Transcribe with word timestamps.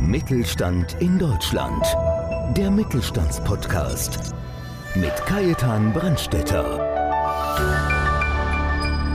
Mittelstand 0.00 0.96
in 1.00 1.18
Deutschland. 1.18 1.86
Der 2.56 2.70
Mittelstandspodcast 2.70 4.34
mit 4.94 5.14
Kajetan 5.26 5.92
Brandstetter. 5.92 6.78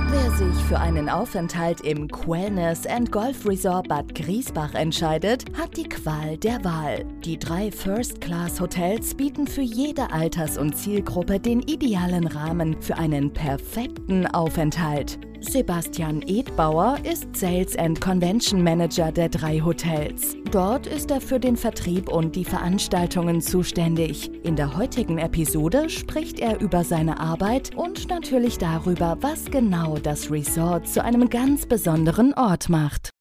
Wer 0.09 0.31
sich 0.31 0.63
für 0.63 0.79
einen 0.79 1.09
Aufenthalt 1.09 1.81
im 1.81 2.07
Quellness 2.07 2.85
and 2.87 3.11
Golf 3.11 3.45
Resort 3.45 3.89
Bad 3.89 4.15
Griesbach 4.15 4.73
entscheidet, 4.73 5.43
hat 5.57 5.75
die 5.75 5.89
Qual 5.89 6.37
der 6.37 6.63
Wahl. 6.63 7.05
Die 7.25 7.37
drei 7.37 7.69
First-Class-Hotels 7.69 9.15
bieten 9.15 9.45
für 9.45 9.61
jede 9.61 10.11
Alters- 10.11 10.57
und 10.57 10.75
Zielgruppe 10.75 11.39
den 11.39 11.61
idealen 11.61 12.27
Rahmen 12.27 12.81
für 12.81 12.97
einen 12.97 13.33
perfekten 13.33 14.25
Aufenthalt. 14.27 15.19
Sebastian 15.41 16.21
Edbauer 16.23 16.97
ist 17.03 17.35
Sales 17.35 17.77
and 17.77 17.99
Convention 18.01 18.63
Manager 18.63 19.11
der 19.11 19.29
drei 19.29 19.59
Hotels. 19.59 20.35
Dort 20.51 20.87
ist 20.87 21.11
er 21.11 21.21
für 21.21 21.39
den 21.39 21.55
Vertrieb 21.55 22.09
und 22.09 22.35
die 22.35 22.45
Veranstaltungen 22.45 23.41
zuständig. 23.41 24.31
In 24.43 24.55
der 24.55 24.77
heutigen 24.77 25.17
Episode 25.17 25.89
spricht 25.89 26.39
er 26.39 26.59
über 26.59 26.83
seine 26.83 27.19
Arbeit 27.19 27.75
und 27.75 28.09
natürlich 28.09 28.57
darüber, 28.57 29.17
was 29.21 29.45
genau 29.45 29.97
das 29.97 30.31
Resort 30.31 30.87
zu 30.87 31.03
einem 31.03 31.29
ganz 31.29 31.65
besonderen 31.65 32.33
Ort 32.33 32.69
macht. 32.69 33.11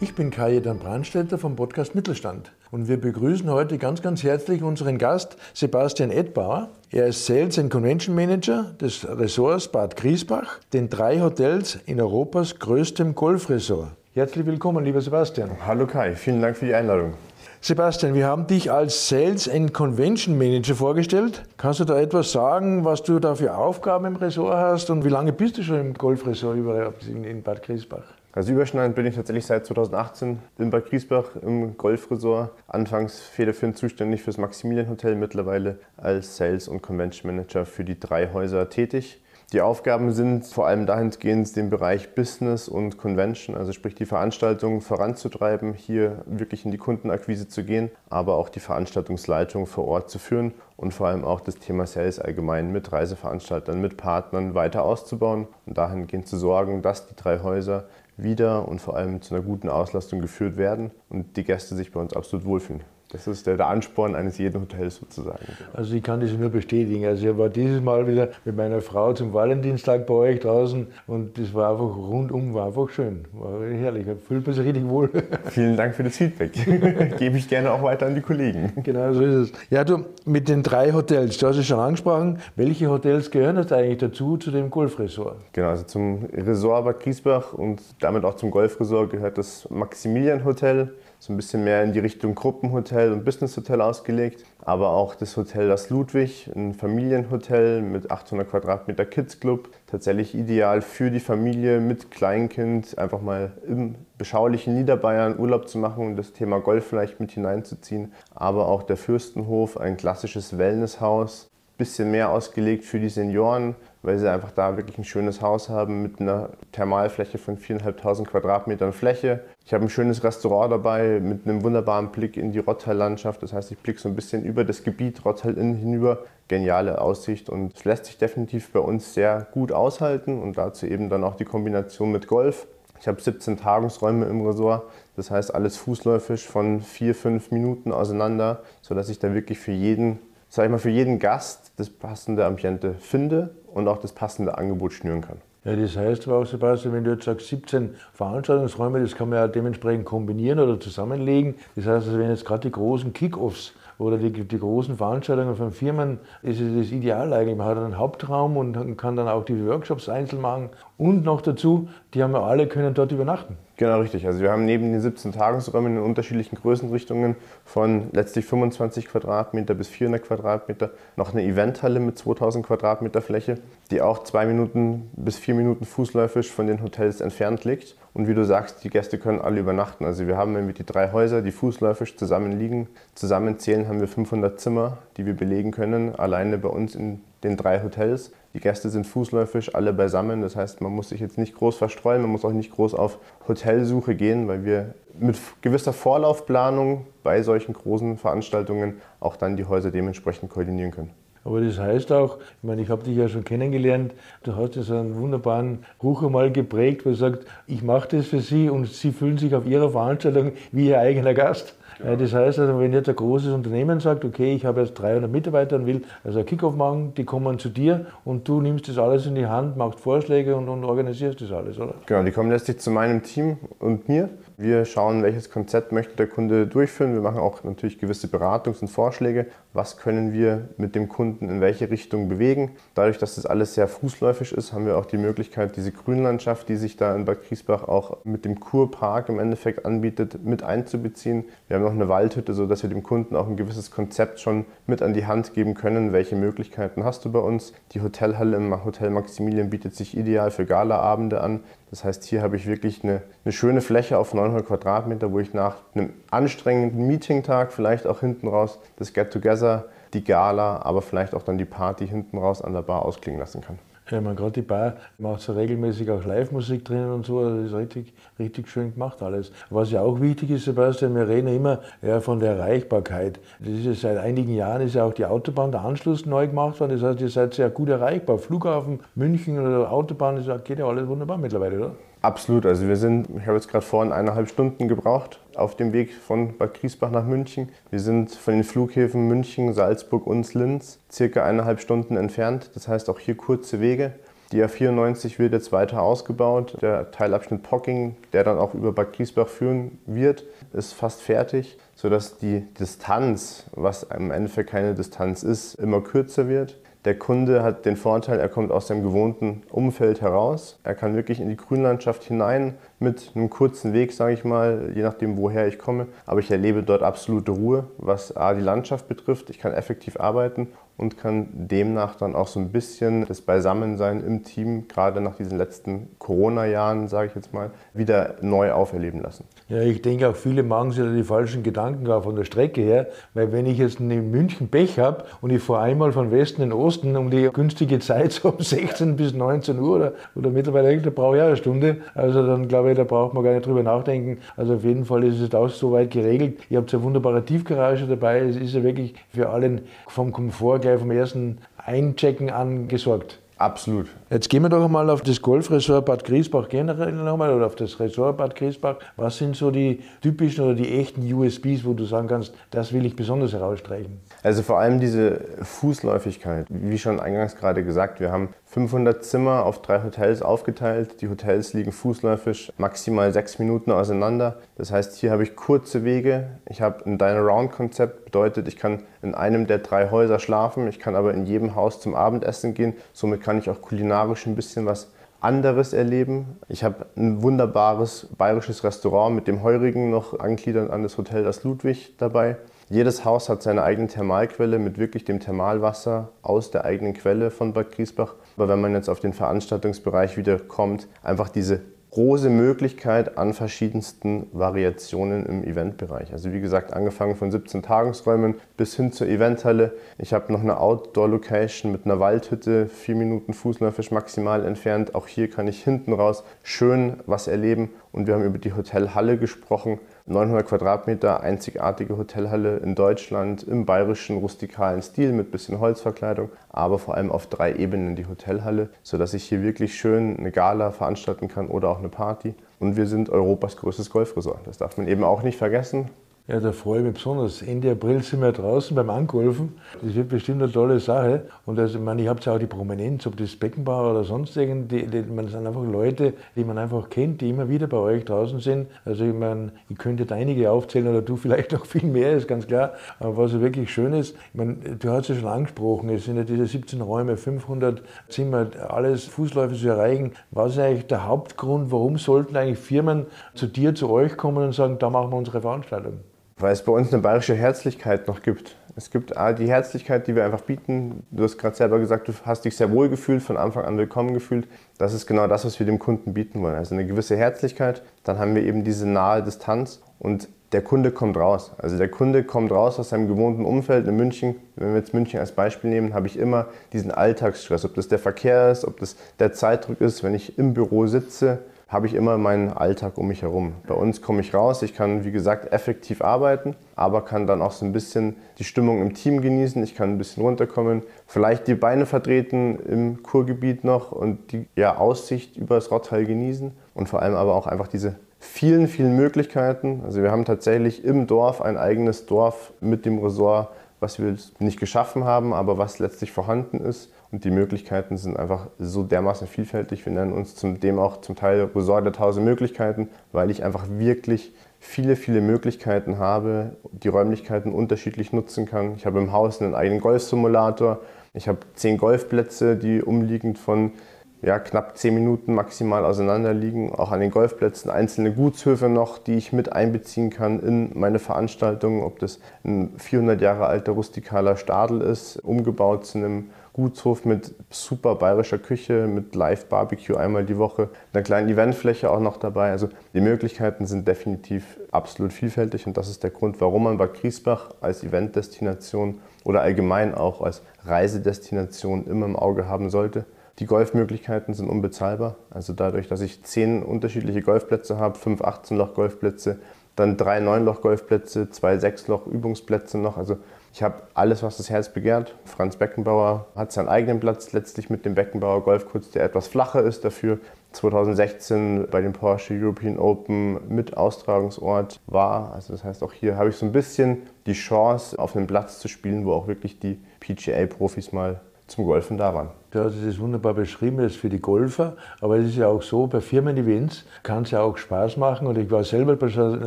Ich 0.00 0.14
bin 0.14 0.30
Kajetan 0.30 0.78
Brandstätter 0.78 1.38
vom 1.38 1.56
Podcast 1.56 1.96
Mittelstand 1.96 2.52
und 2.70 2.86
wir 2.86 3.00
begrüßen 3.00 3.50
heute 3.50 3.78
ganz, 3.78 4.00
ganz 4.00 4.22
herzlich 4.22 4.62
unseren 4.62 4.96
Gast 4.96 5.36
Sebastian 5.54 6.12
Edbauer. 6.12 6.68
Er 6.92 7.08
ist 7.08 7.26
Sales 7.26 7.58
and 7.58 7.68
Convention 7.68 8.14
Manager 8.14 8.76
des 8.80 9.04
Resorts 9.08 9.66
Bad 9.66 9.96
Griesbach, 9.96 10.60
den 10.72 10.88
drei 10.88 11.20
Hotels 11.20 11.80
in 11.86 12.00
Europas 12.00 12.60
größtem 12.60 13.16
Golfresort. 13.16 13.88
Herzlich 14.14 14.46
willkommen, 14.46 14.84
lieber 14.84 15.00
Sebastian. 15.00 15.50
Hallo 15.66 15.88
Kai, 15.88 16.14
vielen 16.14 16.42
Dank 16.42 16.56
für 16.56 16.66
die 16.66 16.74
Einladung. 16.74 17.14
Sebastian, 17.60 18.14
wir 18.14 18.28
haben 18.28 18.46
dich 18.46 18.70
als 18.70 19.08
Sales 19.08 19.48
and 19.48 19.74
Convention 19.74 20.38
Manager 20.38 20.76
vorgestellt. 20.76 21.42
Kannst 21.56 21.80
du 21.80 21.84
da 21.84 21.98
etwas 21.98 22.30
sagen, 22.30 22.84
was 22.84 23.02
du 23.02 23.18
da 23.18 23.34
für 23.34 23.56
Aufgaben 23.56 24.04
im 24.04 24.14
Ressort 24.14 24.54
hast 24.54 24.90
und 24.90 25.04
wie 25.04 25.08
lange 25.08 25.32
bist 25.32 25.58
du 25.58 25.64
schon 25.64 25.80
im 25.80 25.94
Golfresort 25.94 26.56
überhaupt 26.56 27.04
in 27.08 27.42
Bad 27.42 27.64
Griesbach? 27.64 28.04
Also 28.32 28.52
überschneidend 28.52 28.94
bin 28.94 29.06
ich 29.06 29.14
tatsächlich 29.14 29.46
seit 29.46 29.66
2018 29.66 30.38
in 30.58 30.70
Bad 30.70 30.86
Griesbach 30.86 31.36
im 31.42 31.76
Golfresort. 31.76 32.50
Anfangs 32.66 33.20
federführend 33.20 33.78
zuständig 33.78 34.22
fürs 34.22 34.38
Maximilian 34.38 34.88
Hotel, 34.88 35.14
mittlerweile 35.14 35.78
als 35.96 36.36
Sales- 36.36 36.68
und 36.68 36.82
Convention 36.82 37.34
Manager 37.34 37.64
für 37.64 37.84
die 37.84 37.98
drei 37.98 38.32
Häuser 38.32 38.68
tätig. 38.68 39.20
Die 39.54 39.62
Aufgaben 39.62 40.12
sind 40.12 40.44
vor 40.44 40.66
allem 40.66 40.84
dahingehend, 40.84 41.56
den 41.56 41.70
Bereich 41.70 42.14
Business 42.14 42.68
und 42.68 42.98
Convention, 42.98 43.56
also 43.56 43.72
sprich 43.72 43.94
die 43.94 44.04
Veranstaltungen 44.04 44.82
voranzutreiben, 44.82 45.72
hier 45.72 46.22
wirklich 46.26 46.66
in 46.66 46.70
die 46.70 46.76
Kundenakquise 46.76 47.48
zu 47.48 47.64
gehen, 47.64 47.90
aber 48.10 48.36
auch 48.36 48.50
die 48.50 48.60
Veranstaltungsleitung 48.60 49.66
vor 49.66 49.86
Ort 49.86 50.10
zu 50.10 50.18
führen 50.18 50.52
und 50.78 50.94
vor 50.94 51.08
allem 51.08 51.24
auch 51.24 51.40
das 51.40 51.56
Thema 51.56 51.86
Sales 51.86 52.20
allgemein 52.20 52.70
mit 52.70 52.92
Reiseveranstaltern, 52.92 53.80
mit 53.80 53.96
Partnern 53.96 54.54
weiter 54.54 54.84
auszubauen 54.84 55.48
und 55.66 55.76
dahingehend 55.76 56.28
zu 56.28 56.38
sorgen, 56.38 56.82
dass 56.82 57.08
die 57.08 57.16
drei 57.16 57.40
Häuser 57.40 57.88
wieder 58.16 58.66
und 58.66 58.80
vor 58.80 58.96
allem 58.96 59.20
zu 59.20 59.34
einer 59.34 59.44
guten 59.44 59.68
Auslastung 59.68 60.20
geführt 60.20 60.56
werden 60.56 60.92
und 61.08 61.36
die 61.36 61.42
Gäste 61.42 61.74
sich 61.74 61.90
bei 61.90 62.00
uns 62.00 62.14
absolut 62.14 62.46
wohlfühlen. 62.46 62.84
Das 63.10 63.26
ist 63.26 63.46
der, 63.46 63.56
der, 63.56 63.68
Ansporn 63.68 64.14
eines 64.14 64.36
jeden 64.36 64.60
Hotels 64.60 64.96
sozusagen. 64.96 65.38
Also 65.72 65.94
ich 65.94 66.02
kann 66.02 66.20
das 66.20 66.30
nur 66.32 66.50
bestätigen. 66.50 67.06
Also 67.06 67.26
ich 67.26 67.38
war 67.38 67.48
dieses 67.48 67.80
Mal 67.80 68.06
wieder 68.06 68.28
mit 68.44 68.54
meiner 68.54 68.82
Frau 68.82 69.14
zum 69.14 69.32
Valentinstag 69.32 70.06
bei 70.06 70.14
euch 70.14 70.40
draußen 70.40 70.86
und 71.06 71.38
das 71.38 71.54
war 71.54 71.72
einfach 71.72 71.96
rundum, 71.96 72.52
war 72.52 72.66
einfach 72.66 72.90
schön. 72.90 73.24
War 73.32 73.64
herrlich, 73.64 74.06
fühlt 74.26 74.46
man 74.46 74.54
sich 74.54 74.66
richtig 74.66 74.86
wohl. 74.86 75.08
Vielen 75.46 75.76
Dank 75.76 75.94
für 75.94 76.04
das 76.04 76.18
Feedback. 76.18 76.52
Gebe 77.18 77.38
ich 77.38 77.48
gerne 77.48 77.72
auch 77.72 77.82
weiter 77.82 78.06
an 78.06 78.14
die 78.14 78.20
Kollegen. 78.20 78.74
Genau 78.82 79.12
so 79.14 79.22
ist 79.22 79.34
es. 79.34 79.52
Ja, 79.70 79.84
du, 79.84 80.04
mit 80.26 80.48
den 80.50 80.62
drei 80.62 80.92
Hotels, 80.92 81.38
du 81.38 81.46
hast 81.46 81.56
es 81.56 81.66
schon 81.66 81.80
angesprochen, 81.80 82.40
welche 82.56 82.90
Hotels 82.90 83.30
gehören 83.30 83.56
jetzt 83.56 83.72
eigentlich 83.72 83.98
dazu, 83.98 84.36
zu 84.36 84.50
dem 84.50 84.68
Golfresort? 84.68 85.38
Genau, 85.52 85.68
also 85.68 85.84
zum 85.84 86.26
Resort 86.34 86.84
Bad 86.84 87.00
Griesbach 87.00 87.54
und 87.54 87.80
damit 88.00 88.24
auch 88.26 88.34
zum 88.34 88.50
Golfresort 88.50 89.10
gehört 89.10 89.38
das 89.38 89.66
Maximilian 89.70 90.44
Hotel 90.44 90.92
so 91.20 91.32
ein 91.32 91.36
bisschen 91.36 91.64
mehr 91.64 91.82
in 91.82 91.92
die 91.92 91.98
Richtung 91.98 92.34
Gruppenhotel 92.34 93.12
und 93.12 93.24
Businesshotel 93.24 93.80
ausgelegt. 93.80 94.44
Aber 94.60 94.90
auch 94.90 95.14
das 95.14 95.36
Hotel 95.36 95.68
Das 95.68 95.90
Ludwig, 95.90 96.50
ein 96.54 96.74
Familienhotel 96.74 97.82
mit 97.82 98.10
800 98.10 98.48
Quadratmeter 98.48 99.04
Kids 99.04 99.40
Club. 99.40 99.70
Tatsächlich 99.86 100.34
ideal 100.34 100.80
für 100.80 101.10
die 101.10 101.20
Familie 101.20 101.80
mit 101.80 102.10
Kleinkind, 102.10 102.98
einfach 102.98 103.20
mal 103.20 103.52
im 103.66 103.96
beschaulichen 104.16 104.74
Niederbayern 104.74 105.38
Urlaub 105.38 105.68
zu 105.68 105.78
machen 105.78 106.06
und 106.06 106.16
das 106.16 106.32
Thema 106.32 106.60
Golf 106.60 106.86
vielleicht 106.86 107.20
mit 107.20 107.32
hineinzuziehen. 107.32 108.12
Aber 108.34 108.68
auch 108.68 108.82
der 108.82 108.96
Fürstenhof, 108.96 109.76
ein 109.76 109.96
klassisches 109.96 110.58
Wellnesshaus, 110.58 111.48
bisschen 111.78 112.10
mehr 112.10 112.30
ausgelegt 112.30 112.84
für 112.84 112.98
die 112.98 113.08
Senioren, 113.08 113.76
weil 114.02 114.18
sie 114.18 114.30
einfach 114.30 114.52
da 114.52 114.76
wirklich 114.76 114.98
ein 114.98 115.04
schönes 115.04 115.42
Haus 115.42 115.68
haben 115.68 116.02
mit 116.02 116.20
einer 116.20 116.50
Thermalfläche 116.72 117.38
von 117.38 117.58
4.500 117.58 118.24
Quadratmetern 118.24 118.92
Fläche. 118.92 119.40
Ich 119.64 119.74
habe 119.74 119.84
ein 119.84 119.90
schönes 119.90 120.22
Restaurant 120.22 120.72
dabei 120.72 121.20
mit 121.20 121.46
einem 121.46 121.62
wunderbaren 121.62 122.10
Blick 122.10 122.36
in 122.36 122.52
die 122.52 122.60
Rottal-Landschaft. 122.60 123.42
Das 123.42 123.52
heißt, 123.52 123.72
ich 123.72 123.78
blicke 123.78 124.00
so 124.00 124.08
ein 124.08 124.14
bisschen 124.14 124.44
über 124.44 124.64
das 124.64 124.84
Gebiet 124.84 125.24
Rottal 125.24 125.54
innen 125.54 125.74
hinüber. 125.74 126.24
Geniale 126.46 127.00
Aussicht 127.00 127.50
und 127.50 127.76
es 127.76 127.84
lässt 127.84 128.06
sich 128.06 128.16
definitiv 128.16 128.72
bei 128.72 128.80
uns 128.80 129.12
sehr 129.12 129.46
gut 129.52 129.70
aushalten 129.70 130.40
und 130.40 130.56
dazu 130.56 130.86
eben 130.86 131.10
dann 131.10 131.22
auch 131.24 131.36
die 131.36 131.44
Kombination 131.44 132.10
mit 132.10 132.26
Golf. 132.26 132.66
Ich 133.00 133.06
habe 133.06 133.20
17 133.20 133.58
Tagungsräume 133.58 134.26
im 134.26 134.44
Resort, 134.44 134.84
das 135.14 135.30
heißt 135.30 135.54
alles 135.54 135.76
fußläufig 135.76 136.46
von 136.46 136.80
vier, 136.80 137.14
fünf 137.14 137.50
Minuten 137.50 137.92
auseinander, 137.92 138.62
sodass 138.82 139.08
ich 139.08 139.18
da 139.18 139.34
wirklich 139.34 139.58
für 139.58 139.72
jeden 139.72 140.18
sag 140.48 140.64
ich 140.64 140.70
mal, 140.70 140.78
für 140.78 140.90
jeden 140.90 141.18
Gast 141.18 141.72
das 141.76 141.90
passende 141.90 142.44
Ambiente 142.44 142.94
finde 142.94 143.50
und 143.72 143.88
auch 143.88 143.98
das 143.98 144.12
passende 144.12 144.56
Angebot 144.56 144.92
schnüren 144.92 145.20
kann. 145.20 145.38
Ja, 145.64 145.76
das 145.76 145.96
heißt 145.96 146.28
auch, 146.28 146.46
Sebastian, 146.46 146.94
wenn 146.94 147.04
du 147.04 147.10
jetzt 147.10 147.24
sagst 147.24 147.48
17 147.48 147.94
Veranstaltungsräume, 148.14 149.00
das 149.00 149.14
kann 149.14 149.28
man 149.28 149.38
ja 149.38 149.48
dementsprechend 149.48 150.04
kombinieren 150.04 150.60
oder 150.60 150.80
zusammenlegen. 150.80 151.56
Das 151.76 151.84
heißt, 151.84 152.06
also, 152.06 152.18
wenn 152.18 152.30
jetzt 152.30 152.44
gerade 152.44 152.60
die 152.60 152.70
großen 152.70 153.12
Kickoffs 153.12 153.74
oder 153.98 154.16
die, 154.16 154.30
die, 154.30 154.58
großen 154.58 154.96
Veranstaltungen 154.96 155.56
von 155.56 155.72
Firmen, 155.72 156.20
ist 156.42 156.60
es 156.60 156.74
das 156.74 156.92
Ideal 156.92 157.32
eigentlich. 157.32 157.56
Man 157.58 157.66
hat 157.66 157.76
einen 157.76 157.98
Hauptraum 157.98 158.56
und 158.56 158.96
kann 158.96 159.16
dann 159.16 159.28
auch 159.28 159.44
die 159.44 159.66
Workshops 159.66 160.08
einzeln 160.08 160.40
machen. 160.40 160.70
Und 160.96 161.24
noch 161.24 161.42
dazu, 161.42 161.88
die 162.14 162.22
haben 162.22 162.32
ja 162.32 162.42
alle 162.42 162.68
können 162.68 162.94
dort 162.94 163.12
übernachten. 163.12 163.58
Genau, 163.78 164.00
richtig. 164.00 164.26
Also 164.26 164.40
wir 164.40 164.50
haben 164.50 164.64
neben 164.64 164.90
den 164.90 165.00
17 165.00 165.30
Tagesräumen 165.30 165.98
in 165.98 166.02
unterschiedlichen 166.02 166.56
Größenrichtungen 166.56 167.36
von 167.64 168.08
letztlich 168.10 168.44
25 168.44 169.06
Quadratmeter 169.06 169.74
bis 169.74 169.86
400 169.86 170.20
Quadratmeter 170.20 170.90
noch 171.14 171.32
eine 171.32 171.44
Eventhalle 171.44 172.00
mit 172.00 172.18
2000 172.18 172.66
Quadratmeter 172.66 173.22
Fläche, 173.22 173.58
die 173.92 174.02
auch 174.02 174.24
zwei 174.24 174.46
Minuten 174.46 175.08
bis 175.12 175.38
vier 175.38 175.54
Minuten 175.54 175.84
fußläufig 175.84 176.50
von 176.50 176.66
den 176.66 176.82
Hotels 176.82 177.20
entfernt 177.20 177.64
liegt. 177.64 177.94
Und 178.18 178.26
wie 178.26 178.34
du 178.34 178.44
sagst, 178.44 178.82
die 178.82 178.90
Gäste 178.90 179.16
können 179.16 179.40
alle 179.40 179.60
übernachten. 179.60 180.04
Also 180.04 180.26
wir 180.26 180.36
haben, 180.36 180.56
wir 180.66 180.74
die 180.74 180.84
drei 180.84 181.12
Häuser, 181.12 181.40
die 181.40 181.52
fußläufig 181.52 182.18
zusammen 182.18 182.58
liegen, 182.58 182.88
zusammenzählen, 183.14 183.86
haben 183.86 184.00
wir 184.00 184.08
500 184.08 184.58
Zimmer, 184.58 184.98
die 185.16 185.24
wir 185.24 185.34
belegen 185.34 185.70
können, 185.70 186.16
alleine 186.16 186.58
bei 186.58 186.68
uns 186.68 186.96
in 186.96 187.20
den 187.44 187.56
drei 187.56 187.80
Hotels. 187.80 188.32
Die 188.54 188.58
Gäste 188.58 188.88
sind 188.88 189.06
fußläufig 189.06 189.76
alle 189.76 189.92
beisammen. 189.92 190.42
Das 190.42 190.56
heißt, 190.56 190.80
man 190.80 190.90
muss 190.90 191.10
sich 191.10 191.20
jetzt 191.20 191.38
nicht 191.38 191.54
groß 191.54 191.76
verstreuen, 191.76 192.20
man 192.22 192.32
muss 192.32 192.44
auch 192.44 192.50
nicht 192.50 192.72
groß 192.72 192.94
auf 192.94 193.18
Hotelsuche 193.46 194.16
gehen, 194.16 194.48
weil 194.48 194.64
wir 194.64 194.94
mit 195.16 195.36
gewisser 195.62 195.92
Vorlaufplanung 195.92 197.06
bei 197.22 197.42
solchen 197.44 197.72
großen 197.72 198.16
Veranstaltungen 198.18 198.94
auch 199.20 199.36
dann 199.36 199.56
die 199.56 199.66
Häuser 199.66 199.92
dementsprechend 199.92 200.50
koordinieren 200.50 200.90
können. 200.90 201.10
Aber 201.48 201.62
das 201.62 201.78
heißt 201.78 202.12
auch, 202.12 202.36
ich 202.36 202.62
meine, 202.62 202.82
ich 202.82 202.90
habe 202.90 203.02
dich 203.02 203.16
ja 203.16 203.26
schon 203.26 203.42
kennengelernt, 203.42 204.12
du 204.42 204.54
hast 204.54 204.76
ja 204.76 204.82
so 204.82 204.94
einen 204.94 205.18
wunderbaren 205.18 205.78
Ruch 206.02 206.22
einmal 206.22 206.52
geprägt, 206.52 207.06
wo 207.06 207.08
du 207.08 207.16
sagst, 207.16 207.44
ich 207.66 207.82
mache 207.82 208.18
das 208.18 208.26
für 208.26 208.40
Sie 208.40 208.68
und 208.68 208.86
Sie 208.86 209.12
fühlen 209.12 209.38
sich 209.38 209.54
auf 209.54 209.66
Ihrer 209.66 209.88
Veranstaltung 209.88 210.52
wie 210.72 210.88
Ihr 210.88 211.00
eigener 211.00 211.32
Gast. 211.32 211.74
Ja. 212.04 212.16
Das 212.16 212.32
heißt 212.32 212.58
also, 212.58 212.78
wenn 212.78 212.92
jetzt 212.92 213.08
ein 213.08 213.16
großes 213.16 213.52
Unternehmen 213.52 213.98
sagt, 214.00 214.24
okay, 214.24 214.54
ich 214.54 214.64
habe 214.64 214.82
jetzt 214.82 214.94
300 214.94 215.30
Mitarbeiter 215.30 215.76
und 215.76 215.86
will 215.86 216.02
also 216.22 216.38
einen 216.38 216.46
Kickoff 216.46 216.76
machen, 216.76 217.14
die 217.16 217.24
kommen 217.24 217.58
zu 217.58 217.70
dir 217.70 218.06
und 218.24 218.46
du 218.46 218.60
nimmst 218.60 218.88
das 218.88 218.98
alles 218.98 219.26
in 219.26 219.34
die 219.34 219.46
Hand, 219.46 219.76
machst 219.76 220.00
Vorschläge 220.00 220.54
und, 220.54 220.68
und 220.68 220.84
organisierst 220.84 221.40
das 221.40 221.50
alles, 221.50 221.78
oder? 221.78 221.94
Genau, 222.06 222.22
die 222.22 222.30
kommen 222.30 222.50
letztlich 222.50 222.78
zu 222.78 222.90
meinem 222.90 223.22
Team 223.22 223.56
und 223.78 224.08
mir 224.08 224.28
Wir 224.56 224.84
schauen, 224.84 225.22
welches 225.22 225.50
Konzept 225.50 225.92
möchte 225.92 226.16
der 226.16 226.26
Kunde 226.26 226.66
durchführen. 226.66 227.14
Wir 227.14 227.20
machen 227.20 227.38
auch 227.38 227.62
natürlich 227.64 227.98
gewisse 227.98 228.26
Beratungs- 228.26 228.80
und 228.80 228.88
Vorschläge. 228.88 229.46
Was 229.78 229.96
können 229.96 230.32
wir 230.32 230.70
mit 230.76 230.96
dem 230.96 231.08
Kunden 231.08 231.48
in 231.48 231.60
welche 231.60 231.88
Richtung 231.88 232.28
bewegen? 232.28 232.72
Dadurch, 232.96 233.16
dass 233.16 233.36
das 233.36 233.46
alles 233.46 233.74
sehr 233.74 233.86
fußläufig 233.86 234.50
ist, 234.50 234.72
haben 234.72 234.86
wir 234.86 234.96
auch 234.96 235.06
die 235.06 235.18
Möglichkeit, 235.18 235.76
diese 235.76 235.92
Grünlandschaft, 235.92 236.68
die 236.68 236.74
sich 236.74 236.96
da 236.96 237.14
in 237.14 237.24
Bad 237.24 237.46
Griesbach 237.46 237.86
auch 237.86 238.24
mit 238.24 238.44
dem 238.44 238.58
Kurpark 238.58 239.28
im 239.28 239.38
Endeffekt 239.38 239.86
anbietet, 239.86 240.44
mit 240.44 240.64
einzubeziehen. 240.64 241.44
Wir 241.68 241.76
haben 241.76 241.84
noch 241.84 241.92
eine 241.92 242.08
Waldhütte, 242.08 242.54
sodass 242.54 242.82
wir 242.82 242.90
dem 242.90 243.04
Kunden 243.04 243.36
auch 243.36 243.46
ein 243.46 243.56
gewisses 243.56 243.92
Konzept 243.92 244.40
schon 244.40 244.64
mit 244.88 245.00
an 245.00 245.14
die 245.14 245.26
Hand 245.26 245.54
geben 245.54 245.74
können. 245.74 246.12
Welche 246.12 246.34
Möglichkeiten 246.34 247.04
hast 247.04 247.24
du 247.24 247.30
bei 247.30 247.38
uns? 247.38 247.72
Die 247.92 248.00
Hotelhalle 248.00 248.56
im 248.56 248.84
Hotel 248.84 249.10
Maximilian 249.10 249.70
bietet 249.70 249.94
sich 249.94 250.16
ideal 250.16 250.50
für 250.50 250.66
Galaabende 250.66 251.40
an. 251.40 251.60
Das 251.90 252.04
heißt, 252.04 252.24
hier 252.24 252.42
habe 252.42 252.56
ich 252.56 252.66
wirklich 252.66 253.02
eine, 253.02 253.22
eine, 253.44 253.52
schöne 253.52 253.80
Fläche 253.80 254.18
auf 254.18 254.34
900 254.34 254.66
Quadratmeter, 254.66 255.32
wo 255.32 255.38
ich 255.38 255.54
nach 255.54 255.76
einem 255.94 256.12
anstrengenden 256.30 257.06
Meetingtag 257.06 257.72
vielleicht 257.72 258.06
auch 258.06 258.20
hinten 258.20 258.48
raus 258.48 258.78
das 258.96 259.14
Get-Together, 259.14 259.67
die 260.14 260.24
Gala, 260.24 260.82
aber 260.82 261.02
vielleicht 261.02 261.34
auch 261.34 261.42
dann 261.42 261.58
die 261.58 261.64
Party 261.64 262.06
hinten 262.06 262.38
raus 262.38 262.62
an 262.62 262.72
der 262.72 262.82
Bar 262.82 263.04
ausklingen 263.04 263.40
lassen 263.40 263.60
kann. 263.60 263.78
Ja, 264.10 264.22
man 264.22 264.36
gerade 264.36 264.52
die 264.52 264.62
Bar 264.62 264.94
macht 265.18 265.42
so 265.42 265.52
regelmäßig 265.52 266.10
auch 266.10 266.24
Live-Musik 266.24 266.82
drinnen 266.82 267.12
und 267.12 267.26
so. 267.26 267.44
Das 267.44 267.66
ist 267.66 267.74
richtig, 267.74 268.14
richtig 268.38 268.68
schön 268.68 268.94
gemacht 268.94 269.22
alles. 269.22 269.52
Was 269.68 269.90
ja 269.90 270.00
auch 270.00 270.18
wichtig 270.20 270.50
ist, 270.50 270.64
Sebastian, 270.64 271.14
wir 271.14 271.28
reden 271.28 271.48
immer 271.48 271.80
ja, 272.00 272.20
von 272.20 272.40
der 272.40 272.52
Erreichbarkeit. 272.52 273.38
Das 273.60 273.68
ist 273.68 273.84
ja 273.84 273.92
seit 273.92 274.16
einigen 274.16 274.54
Jahren 274.54 274.80
ist 274.80 274.94
ja 274.94 275.04
auch 275.04 275.12
die 275.12 275.26
Autobahn, 275.26 275.72
der 275.72 275.82
Anschluss 275.82 276.24
neu 276.24 276.46
gemacht 276.46 276.80
worden. 276.80 276.92
Das 276.92 277.02
heißt, 277.02 277.20
ihr 277.20 277.28
seid 277.28 277.52
sehr 277.52 277.68
gut 277.68 277.90
erreichbar. 277.90 278.38
Flughafen, 278.38 279.00
München 279.14 279.58
oder 279.58 279.92
Autobahn, 279.92 280.42
das 280.42 280.64
geht 280.64 280.78
ja 280.78 280.86
alles 280.86 281.06
wunderbar 281.06 281.36
mittlerweile, 281.36 281.76
oder? 281.76 281.90
Absolut. 282.20 282.66
Also 282.66 282.88
wir 282.88 282.96
sind, 282.96 283.28
ich 283.36 283.46
habe 283.46 283.54
jetzt 283.54 283.68
gerade 283.68 283.84
vorhin 283.84 284.12
eineinhalb 284.12 284.48
Stunden 284.48 284.88
gebraucht 284.88 285.40
auf 285.54 285.76
dem 285.76 285.92
Weg 285.92 286.12
von 286.12 286.56
Bad 286.56 286.74
Griesbach 286.74 287.10
nach 287.10 287.24
München. 287.24 287.70
Wir 287.90 288.00
sind 288.00 288.32
von 288.32 288.54
den 288.54 288.64
Flughäfen 288.64 289.28
München, 289.28 289.72
Salzburg 289.72 290.26
und 290.26 290.52
Linz 290.54 290.98
circa 291.10 291.44
eineinhalb 291.44 291.80
Stunden 291.80 292.16
entfernt. 292.16 292.70
Das 292.74 292.88
heißt 292.88 293.08
auch 293.08 293.18
hier 293.18 293.36
kurze 293.36 293.80
Wege. 293.80 294.14
Die 294.50 294.64
A94 294.64 295.38
wird 295.38 295.52
jetzt 295.52 295.72
weiter 295.72 296.00
ausgebaut. 296.00 296.78
Der 296.80 297.10
Teilabschnitt 297.10 297.62
Pocking, 297.62 298.16
der 298.32 298.44
dann 298.44 298.58
auch 298.58 298.72
über 298.72 298.92
Bad 298.92 299.12
Griesbach 299.12 299.46
führen 299.46 299.98
wird, 300.06 300.44
ist 300.72 300.94
fast 300.94 301.20
fertig, 301.20 301.76
sodass 301.94 302.38
die 302.38 302.62
Distanz, 302.80 303.64
was 303.72 304.04
im 304.04 304.30
Endeffekt 304.30 304.70
keine 304.70 304.94
Distanz 304.94 305.42
ist, 305.42 305.74
immer 305.74 306.00
kürzer 306.00 306.48
wird. 306.48 306.78
Der 307.08 307.18
Kunde 307.18 307.62
hat 307.62 307.86
den 307.86 307.96
Vorteil, 307.96 308.38
er 308.38 308.50
kommt 308.50 308.70
aus 308.70 308.88
seinem 308.88 309.02
gewohnten 309.02 309.62
Umfeld 309.70 310.20
heraus. 310.20 310.78
Er 310.84 310.94
kann 310.94 311.16
wirklich 311.16 311.40
in 311.40 311.48
die 311.48 311.56
Grünlandschaft 311.56 312.22
hinein 312.22 312.74
mit 313.00 313.32
einem 313.34 313.50
kurzen 313.50 313.92
Weg, 313.92 314.12
sage 314.12 314.34
ich 314.34 314.44
mal, 314.44 314.92
je 314.94 315.02
nachdem, 315.02 315.36
woher 315.36 315.68
ich 315.68 315.78
komme. 315.78 316.06
Aber 316.26 316.40
ich 316.40 316.50
erlebe 316.50 316.82
dort 316.82 317.02
absolute 317.02 317.52
Ruhe, 317.52 317.84
was 317.98 318.36
A, 318.36 318.54
die 318.54 318.60
Landschaft 318.60 319.08
betrifft. 319.08 319.50
Ich 319.50 319.58
kann 319.58 319.72
effektiv 319.72 320.18
arbeiten 320.18 320.68
und 320.98 321.16
kann 321.16 321.48
demnach 321.52 322.16
dann 322.16 322.34
auch 322.34 322.48
so 322.48 322.58
ein 322.58 322.70
bisschen 322.70 323.24
das 323.26 323.40
Beisammensein 323.40 324.22
im 324.22 324.42
Team, 324.42 324.88
gerade 324.88 325.20
nach 325.20 325.36
diesen 325.36 325.56
letzten 325.56 326.08
Corona-Jahren, 326.18 327.06
sage 327.06 327.28
ich 327.28 327.34
jetzt 327.36 327.54
mal, 327.54 327.70
wieder 327.94 328.34
neu 328.42 328.72
auferleben 328.72 329.22
lassen. 329.22 329.44
Ja, 329.68 329.80
ich 329.80 330.02
denke 330.02 330.28
auch 330.28 330.34
viele 330.34 330.64
machen 330.64 330.90
sich 330.90 331.04
da 331.04 331.10
die 331.10 331.22
falschen 331.22 331.62
Gedanken 331.62 332.10
auch 332.10 332.24
von 332.24 332.34
der 332.34 332.44
Strecke 332.44 332.80
her, 332.80 333.06
weil 333.32 333.52
wenn 333.52 333.66
ich 333.66 333.78
jetzt 333.78 334.00
in 334.00 334.30
München 334.30 334.68
Pech 334.68 334.98
habe 334.98 335.24
und 335.40 335.50
ich 335.50 335.62
fahre 335.62 335.82
einmal 335.82 336.10
von 336.10 336.32
Westen 336.32 336.62
in 336.62 336.72
Osten 336.72 337.16
um 337.16 337.30
die 337.30 337.48
günstige 337.52 338.00
Zeit 338.00 338.32
so 338.32 338.48
um 338.48 338.60
16 338.60 339.14
bis 339.16 339.32
19 339.34 339.78
Uhr 339.78 339.96
oder, 339.96 340.12
oder 340.34 340.50
mittlerweile, 340.50 340.98
da 341.00 341.10
brauche 341.10 341.36
ich 341.36 341.42
auch 341.42 341.46
eine 341.46 341.56
Stunde, 341.56 341.98
also 342.14 342.44
dann 342.44 342.66
glaube 342.66 342.87
ich, 342.87 342.87
da 342.94 343.04
braucht 343.04 343.34
man 343.34 343.44
gar 343.44 343.52
nicht 343.52 343.66
drüber 343.66 343.82
nachdenken. 343.82 344.38
Also 344.56 344.74
auf 344.74 344.84
jeden 344.84 345.04
Fall 345.04 345.24
ist 345.24 345.40
es 345.40 345.54
auch 345.54 345.68
so 345.68 345.92
weit 345.92 346.10
geregelt. 346.10 346.58
Ihr 346.70 346.78
habt 346.78 346.92
eine 346.92 347.02
wunderbare 347.02 347.44
Tiefgarage 347.44 348.06
dabei, 348.06 348.40
es 348.40 348.56
ist 348.56 348.74
ja 348.74 348.82
wirklich 348.82 349.14
für 349.32 349.50
allen 349.50 349.82
vom 350.06 350.32
Komfort 350.32 350.80
gleich 350.80 350.98
vom 350.98 351.10
ersten 351.10 351.58
Einchecken 351.76 352.50
an 352.50 352.88
gesorgt. 352.88 353.38
Absolut. 353.58 354.06
Jetzt 354.30 354.50
gehen 354.50 354.62
wir 354.62 354.68
doch 354.68 354.84
einmal 354.84 355.08
auf 355.08 355.22
das 355.22 355.40
Golfresort 355.40 356.04
Bad 356.04 356.22
Griesbach 356.22 356.68
generell 356.68 357.12
nochmal 357.12 357.50
oder 357.54 357.64
auf 357.64 357.76
das 357.76 357.98
Resort 357.98 358.36
Bad 358.36 358.54
Griesbach. 358.56 358.96
Was 359.16 359.38
sind 359.38 359.56
so 359.56 359.70
die 359.70 360.02
typischen 360.20 360.66
oder 360.66 360.74
die 360.74 361.00
echten 361.00 361.32
USBs, 361.32 361.82
wo 361.86 361.94
du 361.94 362.04
sagen 362.04 362.28
kannst, 362.28 362.52
das 362.70 362.92
will 362.92 363.06
ich 363.06 363.16
besonders 363.16 363.54
herausstreichen? 363.54 364.20
Also 364.42 364.62
vor 364.62 364.80
allem 364.80 365.00
diese 365.00 365.40
Fußläufigkeit. 365.62 366.66
Wie 366.68 366.98
schon 366.98 367.20
eingangs 367.20 367.56
gerade 367.56 367.82
gesagt, 367.82 368.20
wir 368.20 368.30
haben 368.30 368.50
500 368.66 369.24
Zimmer 369.24 369.64
auf 369.64 369.80
drei 369.80 370.02
Hotels 370.02 370.42
aufgeteilt. 370.42 371.22
Die 371.22 371.30
Hotels 371.30 371.72
liegen 371.72 371.90
fußläufig 371.90 372.70
maximal 372.76 373.32
sechs 373.32 373.58
Minuten 373.58 373.90
auseinander. 373.92 374.58
Das 374.76 374.92
heißt, 374.92 375.16
hier 375.16 375.30
habe 375.30 375.42
ich 375.42 375.56
kurze 375.56 376.04
Wege. 376.04 376.48
Ich 376.68 376.82
habe 376.82 377.06
ein 377.06 377.16
Dine-Around-Konzept, 377.16 378.26
bedeutet, 378.26 378.68
ich 378.68 378.76
kann 378.76 379.04
in 379.22 379.34
einem 379.34 379.66
der 379.66 379.78
drei 379.78 380.10
Häuser 380.10 380.38
schlafen. 380.38 380.86
Ich 380.86 380.98
kann 380.98 381.16
aber 381.16 381.32
in 381.32 381.46
jedem 381.46 381.76
Haus 381.76 381.98
zum 382.02 382.14
Abendessen 382.14 382.74
gehen. 382.74 382.94
Somit 383.14 383.42
kann 383.42 383.58
ich 383.58 383.70
auch 383.70 383.80
kulinarisch 383.80 384.17
ein 384.46 384.56
bisschen 384.56 384.86
was 384.86 385.10
anderes 385.40 385.92
erleben. 385.92 386.58
Ich 386.68 386.82
habe 386.82 387.06
ein 387.16 387.42
wunderbares 387.42 388.28
bayerisches 388.36 388.82
Restaurant 388.82 389.34
mit 389.34 389.46
dem 389.46 389.62
Heurigen 389.62 390.10
noch 390.10 390.38
angliedern 390.40 390.90
an 390.90 391.02
das 391.02 391.16
Hotel 391.16 391.44
Das 391.44 391.62
Ludwig 391.62 392.16
dabei. 392.18 392.56
Jedes 392.88 393.24
Haus 393.24 393.48
hat 393.48 393.62
seine 393.62 393.82
eigene 393.82 394.08
Thermalquelle 394.08 394.78
mit 394.78 394.98
wirklich 394.98 395.24
dem 395.24 395.40
Thermalwasser 395.40 396.30
aus 396.42 396.70
der 396.70 396.84
eigenen 396.84 397.14
Quelle 397.14 397.50
von 397.50 397.72
Bad 397.72 397.92
Griesbach. 397.92 398.34
Aber 398.56 398.68
wenn 398.68 398.80
man 398.80 398.94
jetzt 398.94 399.08
auf 399.08 399.20
den 399.20 399.32
Veranstaltungsbereich 399.32 400.36
wieder 400.36 400.58
kommt, 400.58 401.06
einfach 401.22 401.50
diese 401.50 401.82
große 402.10 402.48
Möglichkeit 402.48 403.36
an 403.36 403.52
verschiedensten 403.52 404.46
Variationen 404.52 405.44
im 405.44 405.62
Eventbereich. 405.62 406.32
Also 406.32 406.52
wie 406.52 406.60
gesagt, 406.60 406.92
angefangen 406.92 407.36
von 407.36 407.50
17 407.50 407.82
Tagungsräumen 407.82 408.54
bis 408.76 408.96
hin 408.96 409.12
zur 409.12 409.28
Eventhalle. 409.28 409.92
Ich 410.16 410.32
habe 410.32 410.52
noch 410.52 410.60
eine 410.60 410.80
Outdoor-Location 410.80 411.92
mit 411.92 412.06
einer 412.06 412.18
Waldhütte, 412.18 412.86
vier 412.86 413.14
Minuten 413.14 413.52
fußläufig 413.52 414.10
maximal 414.10 414.64
entfernt. 414.64 415.14
Auch 415.14 415.26
hier 415.26 415.50
kann 415.50 415.68
ich 415.68 415.84
hinten 415.84 416.12
raus 416.12 416.44
schön 416.62 417.20
was 417.26 417.46
erleben. 417.46 417.90
Und 418.10 418.26
wir 418.26 418.34
haben 418.34 418.44
über 418.44 418.58
die 418.58 418.72
Hotelhalle 418.72 419.36
gesprochen. 419.36 419.98
900 420.30 420.66
Quadratmeter, 420.66 421.40
einzigartige 421.40 422.18
Hotelhalle 422.18 422.76
in 422.78 422.94
Deutschland 422.94 423.62
im 423.62 423.86
bayerischen 423.86 424.36
rustikalen 424.36 425.00
Stil 425.00 425.32
mit 425.32 425.50
bisschen 425.50 425.80
Holzverkleidung, 425.80 426.50
aber 426.68 426.98
vor 426.98 427.14
allem 427.14 427.32
auf 427.32 427.46
drei 427.46 427.72
Ebenen 427.72 428.14
die 428.14 428.26
Hotelhalle, 428.26 428.90
sodass 429.02 429.32
ich 429.32 429.44
hier 429.44 429.62
wirklich 429.62 429.94
schön 429.94 430.36
eine 430.36 430.50
Gala 430.50 430.90
veranstalten 430.90 431.48
kann 431.48 431.68
oder 431.68 431.88
auch 431.88 431.98
eine 431.98 432.10
Party. 432.10 432.54
Und 432.78 432.96
wir 432.96 433.06
sind 433.06 433.30
Europas 433.30 433.78
größtes 433.78 434.10
Golfresort. 434.10 434.66
Das 434.66 434.76
darf 434.76 434.98
man 434.98 435.08
eben 435.08 435.24
auch 435.24 435.42
nicht 435.42 435.56
vergessen. 435.56 436.10
Ja, 436.50 436.60
da 436.60 436.72
freue 436.72 437.00
ich 437.00 437.04
mich 437.04 437.12
besonders. 437.12 437.60
Ende 437.60 437.92
April 437.92 438.22
sind 438.22 438.40
wir 438.40 438.52
draußen 438.52 438.96
beim 438.96 439.10
Angolfen. 439.10 439.74
Das 440.00 440.14
wird 440.14 440.30
bestimmt 440.30 440.62
eine 440.62 440.72
tolle 440.72 440.98
Sache. 440.98 441.42
Und 441.66 441.78
also, 441.78 441.98
ich 441.98 442.02
meine, 442.02 442.22
ich 442.22 442.28
habe 442.28 442.40
ja 442.42 442.54
auch 442.54 442.58
die 442.58 442.64
Prominenz, 442.64 443.26
ob 443.26 443.36
das 443.36 443.54
Beckenbauer 443.54 444.12
oder 444.12 444.24
sonst 444.24 444.56
irgendwie, 444.56 445.06
man 445.30 445.48
sind 445.48 445.66
einfach 445.66 445.84
Leute, 445.84 446.32
die 446.56 446.64
man 446.64 446.78
einfach 446.78 447.10
kennt, 447.10 447.42
die 447.42 447.50
immer 447.50 447.68
wieder 447.68 447.86
bei 447.86 447.98
euch 447.98 448.24
draußen 448.24 448.60
sind. 448.60 448.86
Also 449.04 449.26
ich 449.26 449.34
meine, 449.34 449.72
ich 449.90 449.98
könnte 449.98 450.22
jetzt 450.22 450.32
einige 450.32 450.70
aufzählen 450.70 451.08
oder 451.08 451.20
du 451.20 451.36
vielleicht 451.36 451.72
noch 451.74 451.84
viel 451.84 452.04
mehr, 452.04 452.32
ist 452.32 452.48
ganz 452.48 452.66
klar. 452.66 452.94
Aber 453.20 453.36
was 453.36 453.60
wirklich 453.60 453.92
schön 453.92 454.14
ist, 454.14 454.34
ich 454.34 454.54
meine, 454.54 454.76
du 454.98 455.10
hast 455.10 455.28
ja 455.28 455.34
schon 455.34 455.48
angesprochen, 455.48 456.08
es 456.08 456.24
sind 456.24 456.38
ja 456.38 456.44
diese 456.44 456.64
17 456.64 457.02
Räume, 457.02 457.36
500 457.36 458.00
Zimmer, 458.30 458.68
alles 458.88 459.26
fußläufig 459.26 459.82
zu 459.82 459.88
erreichen. 459.88 460.32
Was 460.50 460.72
ist 460.72 460.78
eigentlich 460.78 461.08
der 461.08 461.26
Hauptgrund, 461.26 461.92
warum 461.92 462.16
sollten 462.16 462.56
eigentlich 462.56 462.78
Firmen 462.78 463.26
zu 463.52 463.66
dir, 463.66 463.94
zu 463.94 464.08
euch 464.08 464.38
kommen 464.38 464.64
und 464.64 464.74
sagen, 464.74 464.98
da 464.98 465.10
machen 465.10 465.30
wir 465.30 465.36
unsere 465.36 465.60
Veranstaltung? 465.60 466.20
Weil 466.60 466.72
es 466.72 466.82
bei 466.82 466.90
uns 466.90 467.12
eine 467.12 467.22
bayerische 467.22 467.54
Herzlichkeit 467.54 468.26
noch 468.26 468.42
gibt. 468.42 468.76
Es 468.96 469.12
gibt 469.12 469.32
die 469.58 469.68
Herzlichkeit, 469.68 470.26
die 470.26 470.34
wir 470.34 470.44
einfach 470.44 470.62
bieten. 470.62 471.22
Du 471.30 471.44
hast 471.44 471.56
gerade 471.56 471.76
selber 471.76 472.00
gesagt, 472.00 472.26
du 472.26 472.32
hast 472.44 472.64
dich 472.64 472.76
sehr 472.76 472.90
wohl 472.90 473.08
gefühlt, 473.08 473.44
von 473.44 473.56
Anfang 473.56 473.84
an 473.84 473.96
willkommen 473.96 474.34
gefühlt. 474.34 474.66
Das 474.98 475.14
ist 475.14 475.28
genau 475.28 475.46
das, 475.46 475.64
was 475.64 475.78
wir 475.78 475.86
dem 475.86 476.00
Kunden 476.00 476.34
bieten 476.34 476.60
wollen. 476.60 476.74
Also 476.74 476.96
eine 476.96 477.06
gewisse 477.06 477.36
Herzlichkeit. 477.36 478.02
Dann 478.24 478.40
haben 478.40 478.56
wir 478.56 478.62
eben 478.64 478.82
diese 478.82 479.06
nahe 479.06 479.44
Distanz 479.44 480.00
und 480.18 480.48
der 480.72 480.82
Kunde 480.82 481.12
kommt 481.12 481.36
raus. 481.36 481.70
Also 481.78 481.96
der 481.96 482.10
Kunde 482.10 482.42
kommt 482.42 482.72
raus 482.72 482.98
aus 482.98 483.10
seinem 483.10 483.28
gewohnten 483.28 483.64
Umfeld 483.64 484.08
in 484.08 484.16
München. 484.16 484.56
Wenn 484.74 484.88
wir 484.88 484.98
jetzt 484.98 485.14
München 485.14 485.38
als 485.38 485.52
Beispiel 485.52 485.90
nehmen, 485.90 486.12
habe 486.12 486.26
ich 486.26 486.36
immer 486.36 486.66
diesen 486.92 487.12
Alltagsstress. 487.12 487.84
Ob 487.84 487.94
das 487.94 488.08
der 488.08 488.18
Verkehr 488.18 488.72
ist, 488.72 488.84
ob 488.84 488.98
das 488.98 489.14
der 489.38 489.52
Zeitdruck 489.52 490.00
ist, 490.00 490.24
wenn 490.24 490.34
ich 490.34 490.58
im 490.58 490.74
Büro 490.74 491.06
sitze 491.06 491.60
habe 491.88 492.06
ich 492.06 492.14
immer 492.14 492.36
meinen 492.36 492.70
Alltag 492.70 493.16
um 493.16 493.28
mich 493.28 493.40
herum. 493.40 493.72
Bei 493.86 493.94
uns 493.94 494.20
komme 494.20 494.42
ich 494.42 494.52
raus, 494.52 494.82
ich 494.82 494.94
kann 494.94 495.24
wie 495.24 495.32
gesagt 495.32 495.72
effektiv 495.72 496.20
arbeiten, 496.20 496.76
aber 496.96 497.24
kann 497.24 497.46
dann 497.46 497.62
auch 497.62 497.72
so 497.72 497.86
ein 497.86 497.92
bisschen 497.92 498.36
die 498.58 498.64
Stimmung 498.64 499.00
im 499.00 499.14
Team 499.14 499.40
genießen, 499.40 499.82
ich 499.82 499.94
kann 499.94 500.10
ein 500.10 500.18
bisschen 500.18 500.42
runterkommen, 500.42 501.02
vielleicht 501.26 501.66
die 501.66 501.74
Beine 501.74 502.04
vertreten 502.04 502.78
im 502.78 503.22
Kurgebiet 503.22 503.84
noch 503.84 504.12
und 504.12 504.52
die 504.52 504.66
ja, 504.76 504.98
Aussicht 504.98 505.56
über 505.56 505.76
das 505.76 505.90
Rottal 505.90 506.26
genießen 506.26 506.72
und 506.94 507.08
vor 507.08 507.22
allem 507.22 507.34
aber 507.34 507.54
auch 507.54 507.66
einfach 507.66 507.88
diese 507.88 508.16
vielen, 508.38 508.86
vielen 508.86 509.16
Möglichkeiten. 509.16 510.02
Also 510.04 510.22
wir 510.22 510.30
haben 510.30 510.44
tatsächlich 510.44 511.04
im 511.04 511.26
Dorf 511.26 511.62
ein 511.62 511.78
eigenes 511.78 512.26
Dorf 512.26 512.72
mit 512.80 513.06
dem 513.06 513.18
Resort, 513.18 513.68
was 513.98 514.20
wir 514.20 514.36
nicht 514.58 514.78
geschaffen 514.78 515.24
haben, 515.24 515.54
aber 515.54 515.78
was 515.78 515.98
letztlich 515.98 516.32
vorhanden 516.32 516.80
ist 516.80 517.10
und 517.30 517.44
die 517.44 517.50
Möglichkeiten 517.50 518.16
sind 518.16 518.38
einfach 518.38 518.68
so 518.78 519.02
dermaßen 519.02 519.46
vielfältig. 519.46 520.04
Wir 520.06 520.12
nennen 520.12 520.32
uns 520.32 520.54
zudem 520.54 520.98
auch 520.98 521.20
zum 521.20 521.36
Teil 521.36 521.68
Resort 521.74 522.06
der 522.06 522.12
tausend 522.12 522.46
Möglichkeiten, 522.46 523.08
weil 523.32 523.50
ich 523.50 523.64
einfach 523.64 523.86
wirklich 523.90 524.54
viele, 524.80 525.14
viele 525.14 525.40
Möglichkeiten 525.40 526.18
habe, 526.18 526.76
die 526.92 527.08
Räumlichkeiten 527.08 527.74
unterschiedlich 527.74 528.32
nutzen 528.32 528.64
kann. 528.64 528.94
Ich 528.96 529.04
habe 529.04 529.18
im 529.18 529.32
Haus 529.32 529.60
einen 529.60 529.74
eigenen 529.74 530.00
Golfsimulator. 530.00 531.00
Ich 531.34 531.48
habe 531.48 531.58
zehn 531.74 531.98
Golfplätze, 531.98 532.76
die 532.76 533.02
umliegend 533.02 533.58
von 533.58 533.92
ja, 534.40 534.58
knapp 534.60 534.96
zehn 534.96 535.14
Minuten 535.14 535.52
maximal 535.54 536.04
auseinander 536.04 536.54
liegen. 536.54 536.94
Auch 536.94 537.10
an 537.10 537.20
den 537.20 537.30
Golfplätzen 537.30 537.90
einzelne 537.90 538.32
Gutshöfe 538.32 538.88
noch, 538.88 539.18
die 539.18 539.34
ich 539.34 539.52
mit 539.52 539.72
einbeziehen 539.72 540.30
kann 540.30 540.60
in 540.60 540.98
meine 540.98 541.18
Veranstaltungen. 541.18 542.02
Ob 542.02 542.20
das 542.20 542.38
ein 542.64 542.92
400 542.96 543.40
Jahre 543.40 543.66
alter 543.66 543.92
rustikaler 543.92 544.56
Stadel 544.56 545.02
ist, 545.02 545.36
umgebaut 545.38 546.06
zu 546.06 546.18
einem 546.18 546.50
Gutshof 546.78 547.24
mit 547.24 547.56
super 547.70 548.14
bayerischer 548.14 548.58
Küche, 548.58 549.08
mit 549.08 549.34
Live-Barbecue 549.34 550.16
einmal 550.16 550.44
die 550.44 550.58
Woche, 550.58 550.90
einer 551.12 551.24
kleinen 551.24 551.48
Eventfläche 551.48 552.08
auch 552.08 552.20
noch 552.20 552.36
dabei. 552.36 552.70
Also 552.70 552.88
die 553.14 553.20
Möglichkeiten 553.20 553.84
sind 553.84 554.06
definitiv 554.06 554.78
absolut 554.92 555.32
vielfältig 555.32 555.88
und 555.88 555.96
das 555.96 556.08
ist 556.08 556.22
der 556.22 556.30
Grund, 556.30 556.60
warum 556.60 556.84
man 556.84 556.96
Bad 556.96 557.14
Griesbach 557.14 557.70
als 557.80 558.04
Eventdestination 558.04 559.18
oder 559.42 559.60
allgemein 559.60 560.14
auch 560.14 560.40
als 560.40 560.62
Reisedestination 560.84 562.06
immer 562.06 562.26
im 562.26 562.36
Auge 562.36 562.68
haben 562.68 562.90
sollte. 562.90 563.24
Die 563.58 563.66
Golfmöglichkeiten 563.66 564.54
sind 564.54 564.68
unbezahlbar. 564.68 565.34
Also 565.50 565.72
dadurch, 565.72 566.06
dass 566.06 566.20
ich 566.20 566.44
zehn 566.44 566.84
unterschiedliche 566.84 567.42
Golfplätze 567.42 567.98
habe, 567.98 568.16
fünf 568.16 568.40
18-Loch-Golfplätze, 568.40 569.58
dann 569.96 570.16
drei 570.16 570.38
9-Loch-Golfplätze, 570.38 571.50
zwei 571.50 571.74
6-Loch-Übungsplätze 571.74 572.98
noch. 572.98 573.16
Also 573.16 573.38
ich 573.78 573.82
habe 573.84 574.02
alles, 574.14 574.42
was 574.42 574.56
das 574.56 574.70
Herz 574.70 574.88
begehrt. 574.88 575.36
Franz 575.44 575.76
Beckenbauer 575.76 576.48
hat 576.56 576.72
seinen 576.72 576.88
eigenen 576.88 577.20
Platz 577.20 577.52
letztlich 577.52 577.90
mit 577.90 578.04
dem 578.04 578.16
Beckenbauer 578.16 578.64
Golfkurs, 578.64 579.12
der 579.12 579.22
etwas 579.22 579.46
flacher 579.46 579.84
ist 579.84 580.04
dafür. 580.04 580.40
2016 580.72 581.86
bei 581.88 582.00
dem 582.00 582.12
Porsche 582.12 582.54
European 582.54 582.98
Open 582.98 583.68
mit 583.68 583.96
Austragungsort 583.96 584.98
war. 585.06 585.52
Also 585.52 585.74
das 585.74 585.84
heißt, 585.84 586.02
auch 586.02 586.12
hier 586.12 586.36
habe 586.36 586.48
ich 586.48 586.56
so 586.56 586.66
ein 586.66 586.72
bisschen 586.72 587.28
die 587.46 587.52
Chance, 587.52 588.18
auf 588.18 588.34
einem 588.34 588.48
Platz 588.48 588.80
zu 588.80 588.88
spielen, 588.88 589.24
wo 589.24 589.32
auch 589.32 589.46
wirklich 589.46 589.78
die 589.78 590.00
PGA-Profis 590.18 591.12
mal 591.12 591.40
zum 591.68 591.84
Golfen 591.84 592.16
da 592.16 592.34
waren. 592.34 592.48
Du 592.70 592.80
hast 592.80 592.96
es 592.96 593.18
wunderbar 593.20 593.54
beschrieben, 593.54 593.98
das 593.98 594.12
ist 594.12 594.16
für 594.16 594.28
die 594.28 594.40
Golfer, 594.40 594.96
aber 595.20 595.38
es 595.38 595.48
ist 595.48 595.56
ja 595.56 595.68
auch 595.68 595.82
so, 595.82 596.06
bei 596.06 596.20
Firmen-Events 596.20 597.04
kann 597.22 597.44
es 597.44 597.50
ja 597.50 597.60
auch 597.60 597.76
Spaß 597.76 598.16
machen 598.16 598.46
und 598.46 598.58
ich 598.58 598.70
war 598.70 598.84
selber 598.84 599.16
bei 599.16 599.28
so 599.28 599.42
einem 599.42 599.66